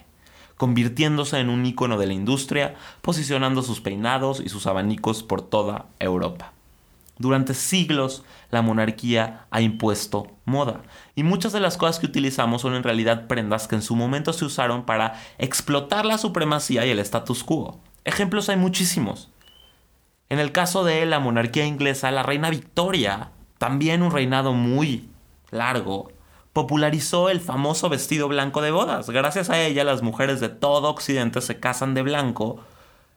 convirtiéndose 0.62 1.40
en 1.40 1.50
un 1.50 1.66
ícono 1.66 1.98
de 1.98 2.06
la 2.06 2.12
industria, 2.12 2.76
posicionando 3.00 3.62
sus 3.62 3.80
peinados 3.80 4.38
y 4.38 4.48
sus 4.48 4.68
abanicos 4.68 5.24
por 5.24 5.42
toda 5.42 5.86
Europa. 5.98 6.52
Durante 7.18 7.52
siglos 7.52 8.22
la 8.52 8.62
monarquía 8.62 9.46
ha 9.50 9.60
impuesto 9.60 10.28
moda 10.44 10.82
y 11.16 11.24
muchas 11.24 11.52
de 11.52 11.58
las 11.58 11.76
cosas 11.76 11.98
que 11.98 12.06
utilizamos 12.06 12.62
son 12.62 12.76
en 12.76 12.84
realidad 12.84 13.26
prendas 13.26 13.66
que 13.66 13.74
en 13.74 13.82
su 13.82 13.96
momento 13.96 14.32
se 14.32 14.44
usaron 14.44 14.84
para 14.84 15.20
explotar 15.38 16.04
la 16.04 16.16
supremacía 16.16 16.86
y 16.86 16.90
el 16.90 17.00
status 17.00 17.42
quo. 17.42 17.80
Ejemplos 18.04 18.48
hay 18.48 18.56
muchísimos. 18.56 19.32
En 20.28 20.38
el 20.38 20.52
caso 20.52 20.84
de 20.84 21.04
la 21.06 21.18
monarquía 21.18 21.66
inglesa, 21.66 22.12
la 22.12 22.22
reina 22.22 22.50
Victoria, 22.50 23.30
también 23.58 24.00
un 24.00 24.12
reinado 24.12 24.52
muy 24.52 25.08
largo, 25.50 26.12
popularizó 26.52 27.30
el 27.30 27.40
famoso 27.40 27.88
vestido 27.88 28.28
blanco 28.28 28.60
de 28.60 28.70
bodas. 28.70 29.08
Gracias 29.08 29.50
a 29.50 29.60
ella 29.60 29.84
las 29.84 30.02
mujeres 30.02 30.40
de 30.40 30.48
todo 30.48 30.90
Occidente 30.90 31.40
se 31.40 31.58
casan 31.58 31.94
de 31.94 32.02
blanco 32.02 32.60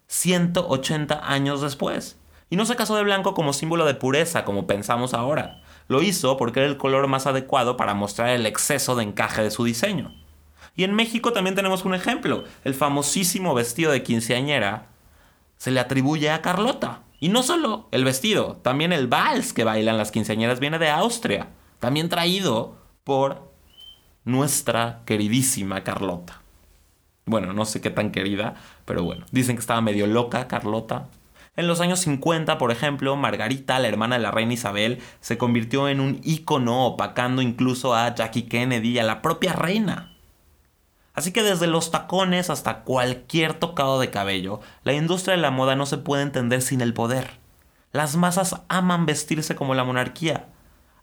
180 0.08 1.32
años 1.32 1.62
después. 1.62 2.18
Y 2.50 2.56
no 2.56 2.66
se 2.66 2.76
casó 2.76 2.96
de 2.96 3.04
blanco 3.04 3.34
como 3.34 3.54
símbolo 3.54 3.86
de 3.86 3.96
pureza, 3.96 4.46
como 4.46 4.68
pensamos 4.68 5.14
ahora. 5.14 5.62
Lo 5.88 6.02
hizo 6.02 6.38
porque 6.38 6.62
era 6.62 6.70
el 6.70 6.78
color 6.78 7.08
más 7.08 7.28
adecuado 7.28 7.76
para 7.76 7.94
mostrar 7.94 8.30
el 8.30 8.46
exceso 8.46 8.96
de 8.96 9.04
encaje 9.04 9.44
de 9.44 9.52
su 9.52 9.64
diseño. 9.64 10.14
Y 10.76 10.84
en 10.84 10.94
México 10.94 11.34
también 11.34 11.56
tenemos 11.56 11.86
un 11.86 11.96
ejemplo. 11.96 12.44
El 12.64 12.74
famosísimo 12.74 13.54
vestido 13.54 13.92
de 13.92 14.04
quinceañera 14.04 14.88
se 15.58 15.72
le 15.72 15.80
atribuye 15.80 16.30
a 16.30 16.42
Carlota. 16.42 17.02
Y 17.20 17.30
no 17.30 17.44
solo 17.44 17.88
el 17.92 18.04
vestido, 18.04 18.58
también 18.62 18.94
el 18.94 19.08
vals 19.08 19.54
que 19.54 19.64
bailan 19.64 19.98
las 19.98 20.12
quinceañeras 20.12 20.60
viene 20.60 20.80
de 20.80 20.90
Austria. 20.90 21.50
También 21.80 22.10
traído 22.10 22.76
por 23.06 23.54
nuestra 24.26 25.04
queridísima 25.06 25.84
Carlota. 25.84 26.42
Bueno, 27.28 27.54
no 27.54 27.66
sé 27.66 27.80
qué 27.80 27.92
tan 27.92 28.12
querida, 28.12 28.56
pero 28.86 29.04
bueno, 29.04 29.26
dicen 29.32 29.56
que 29.56 29.60
estaba 29.62 29.80
medio 29.80 30.08
loca 30.08 30.48
Carlota. 30.48 31.08
En 31.56 31.68
los 31.68 31.82
años 31.82 32.00
50, 32.00 32.58
por 32.58 32.72
ejemplo, 32.72 33.16
Margarita, 33.16 33.80
la 33.80 33.88
hermana 33.88 34.16
de 34.16 34.24
la 34.24 34.32
reina 34.32 34.54
Isabel, 34.54 35.02
se 35.22 35.38
convirtió 35.38 35.88
en 35.88 36.02
un 36.02 36.20
ícono 36.24 36.86
opacando 36.86 37.44
incluso 37.44 37.96
a 37.96 38.14
Jackie 38.14 38.48
Kennedy 38.48 38.90
y 38.90 39.00
a 39.00 39.04
la 39.04 39.22
propia 39.22 39.54
reina. 39.54 40.12
Así 41.14 41.32
que 41.32 41.44
desde 41.44 41.68
los 41.68 41.92
tacones 41.92 42.50
hasta 42.50 42.82
cualquier 42.82 43.54
tocado 43.54 44.00
de 44.00 44.10
cabello, 44.10 44.62
la 44.84 44.94
industria 44.94 45.36
de 45.36 45.42
la 45.42 45.52
moda 45.52 45.76
no 45.76 45.86
se 45.86 46.00
puede 46.00 46.24
entender 46.24 46.64
sin 46.64 46.82
el 46.82 46.96
poder. 46.96 47.40
Las 47.92 48.16
masas 48.16 48.64
aman 48.68 49.06
vestirse 49.06 49.56
como 49.56 49.76
la 49.76 49.84
monarquía. 49.84 50.48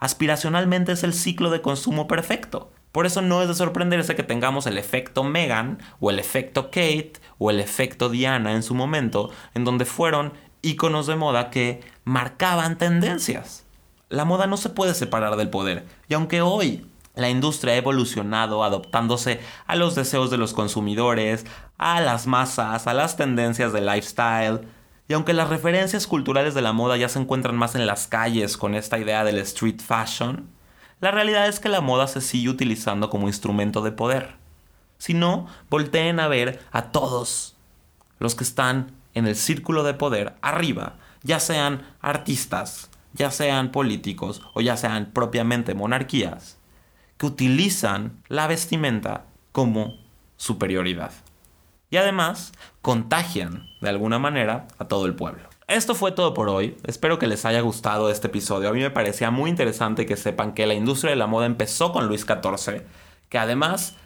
Aspiracionalmente 0.03 0.91
es 0.91 1.05
el 1.05 1.15
ciclo 1.15 1.49
de 1.49 1.63
consumo 1.63 2.09
perfecto. 2.09 2.73
Por 2.91 3.07
eso 3.07 3.23
no 3.23 3.41
es 3.41 3.47
de 3.47 3.55
sorprenderse 3.55 4.17
que 4.17 4.25
tengamos 4.25 4.67
el 4.67 4.77
efecto 4.77 5.23
Meghan 5.23 5.79
o 6.01 6.11
el 6.11 6.19
efecto 6.19 6.73
Kate 6.73 7.13
o 7.39 7.53
el 7.53 7.61
efecto 7.61 8.09
Diana 8.09 8.55
en 8.55 8.65
su 8.65 8.75
momento, 8.75 9.31
en 9.55 9.65
donde 9.65 9.85
fueron 9.85 10.33
íconos 10.61 11.07
de 11.07 11.15
moda 11.15 11.51
que 11.51 11.83
marcaban 12.03 12.79
tendencias. 12.79 13.65
La 14.09 14.25
moda 14.25 14.49
no 14.49 14.57
se 14.57 14.71
puede 14.71 14.95
separar 14.95 15.37
del 15.37 15.51
poder, 15.51 15.87
y 16.09 16.15
aunque 16.15 16.41
hoy 16.43 16.85
la 17.15 17.31
industria 17.31 17.75
ha 17.75 17.77
evolucionado 17.77 18.65
adoptándose 18.65 19.39
a 19.69 19.77
los 19.77 19.95
deseos 19.95 20.33
de 20.33 20.37
los 20.37 20.53
consumidores, 20.53 21.47
a 21.79 22.01
las 22.01 22.27
masas, 22.27 22.89
a 22.89 22.93
las 22.93 23.17
tendencias 23.17 23.73
de 23.73 23.83
lifestyle, 23.83 24.63
y 25.13 25.15
aunque 25.15 25.35
las 25.35 25.51
referencias 25.51 26.07
culturales 26.07 26.55
de 26.55 26.63
la 26.63 26.73
moda 26.73 26.97
ya 26.97 27.07
se 27.07 27.19
encuentran 27.19 27.55
más 27.55 27.75
en 27.75 27.87
las 27.87 28.07
calles 28.07 28.57
con 28.57 28.75
esta 28.75 28.99
idea 28.99 29.25
del 29.25 29.37
street 29.41 29.83
fashion, 29.87 30.49
la 31.03 31.11
realidad 31.11 31.49
es 31.49 31.61
que 31.61 31.69
la 31.69 31.83
moda 31.83 32.07
se 32.07 32.23
sigue 32.23 32.49
utilizando 32.49 33.11
como 33.11 33.29
instrumento 33.29 33.83
de 33.83 33.93
poder. 33.93 34.37
Si 34.97 35.13
no, 35.13 35.49
volteen 35.69 36.19
a 36.19 36.29
ver 36.29 36.63
a 36.73 36.93
todos 36.93 37.57
los 38.21 38.35
que 38.35 38.43
están 38.43 38.93
en 39.13 39.27
el 39.27 39.37
círculo 39.37 39.83
de 39.83 39.93
poder 39.93 40.33
arriba, 40.41 40.95
ya 41.23 41.41
sean 41.41 41.83
artistas, 42.01 42.89
ya 43.13 43.31
sean 43.31 43.71
políticos 43.71 44.41
o 44.55 44.63
ya 44.63 44.79
sean 44.79 45.11
propiamente 45.13 45.75
monarquías, 45.75 46.57
que 47.19 47.27
utilizan 47.27 48.23
la 48.29 48.47
vestimenta 48.47 49.27
como 49.53 49.99
superioridad. 50.39 51.13
Y 51.93 51.99
además 51.99 52.53
contagian 52.81 53.69
de 53.83 53.91
alguna 53.91 54.19
manera 54.19 54.67
a 54.79 54.89
todo 54.89 55.05
el 55.05 55.15
pueblo. 55.15 55.43
Esto 55.69 55.95
fue 55.95 56.11
todo 56.11 56.33
por 56.33 56.49
hoy. 56.49 56.79
Espero 56.85 57.19
que 57.19 57.27
les 57.27 57.45
haya 57.45 57.61
gustado 57.61 58.11
este 58.11 58.29
episodio. 58.29 58.71
A 58.71 58.73
mí 58.73 58.81
me 58.81 58.91
parecía 58.91 59.31
muy 59.31 59.51
interesante 59.51 60.07
que 60.07 60.17
sepan 60.17 60.55
que 60.55 60.65
la 60.65 60.73
industria 60.73 61.11
de 61.11 61.17
la 61.17 61.27
moda 61.27 61.45
empezó 61.45 61.93
con 61.93 62.09
Luis 62.09 62.23
XIV, 62.23 62.81
que 63.29 63.37
además 63.37 63.97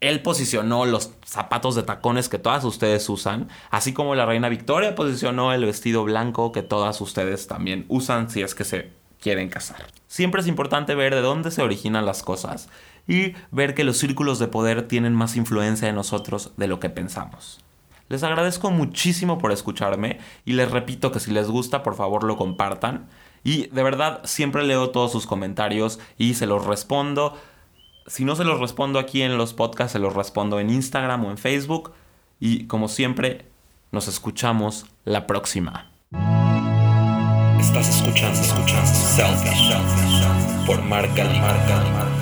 él 0.00 0.22
posicionó 0.22 0.86
los 0.86 1.12
zapatos 1.24 1.76
de 1.76 1.84
tacones 1.84 2.28
que 2.28 2.40
todas 2.40 2.64
ustedes 2.64 3.08
usan, 3.08 3.48
así 3.70 3.92
como 3.92 4.16
la 4.16 4.26
reina 4.26 4.48
Victoria 4.48 4.96
posicionó 4.96 5.52
el 5.52 5.64
vestido 5.64 6.02
blanco 6.02 6.50
que 6.50 6.62
todas 6.62 7.00
ustedes 7.00 7.46
también 7.46 7.84
usan 7.88 8.28
si 8.28 8.42
es 8.42 8.56
que 8.56 8.64
se 8.64 8.90
quieren 9.20 9.50
casar. 9.50 9.86
Siempre 10.08 10.40
es 10.40 10.48
importante 10.48 10.96
ver 10.96 11.14
de 11.14 11.20
dónde 11.20 11.52
se 11.52 11.62
originan 11.62 12.06
las 12.06 12.24
cosas 12.24 12.68
y 13.08 13.34
ver 13.50 13.74
que 13.74 13.84
los 13.84 13.98
círculos 13.98 14.38
de 14.38 14.48
poder 14.48 14.88
tienen 14.88 15.14
más 15.14 15.36
influencia 15.36 15.88
en 15.88 15.94
nosotros 15.94 16.52
de 16.56 16.68
lo 16.68 16.80
que 16.80 16.90
pensamos. 16.90 17.60
Les 18.08 18.22
agradezco 18.22 18.70
muchísimo 18.70 19.38
por 19.38 19.52
escucharme 19.52 20.18
y 20.44 20.52
les 20.52 20.70
repito 20.70 21.10
que 21.10 21.20
si 21.20 21.32
les 21.32 21.48
gusta, 21.48 21.82
por 21.82 21.96
favor 21.96 22.24
lo 22.24 22.36
compartan. 22.36 23.08
Y 23.42 23.66
de 23.68 23.82
verdad, 23.82 24.20
siempre 24.24 24.64
leo 24.64 24.90
todos 24.90 25.12
sus 25.12 25.26
comentarios 25.26 25.98
y 26.16 26.34
se 26.34 26.46
los 26.46 26.66
respondo. 26.66 27.36
Si 28.06 28.24
no 28.24 28.36
se 28.36 28.44
los 28.44 28.60
respondo 28.60 28.98
aquí 28.98 29.22
en 29.22 29.36
los 29.38 29.54
podcasts, 29.54 29.92
se 29.92 29.98
los 29.98 30.14
respondo 30.14 30.60
en 30.60 30.70
Instagram 30.70 31.24
o 31.24 31.30
en 31.30 31.38
Facebook. 31.38 31.92
Y 32.38 32.66
como 32.66 32.88
siempre, 32.88 33.46
nos 33.90 34.08
escuchamos 34.08 34.86
la 35.04 35.26
próxima. 35.26 35.90
Estás 37.58 37.88
escuchando, 37.88 38.40
escuchando, 38.40 38.96
por 40.66 40.82
Marca 40.82 41.24
Marca. 41.24 42.15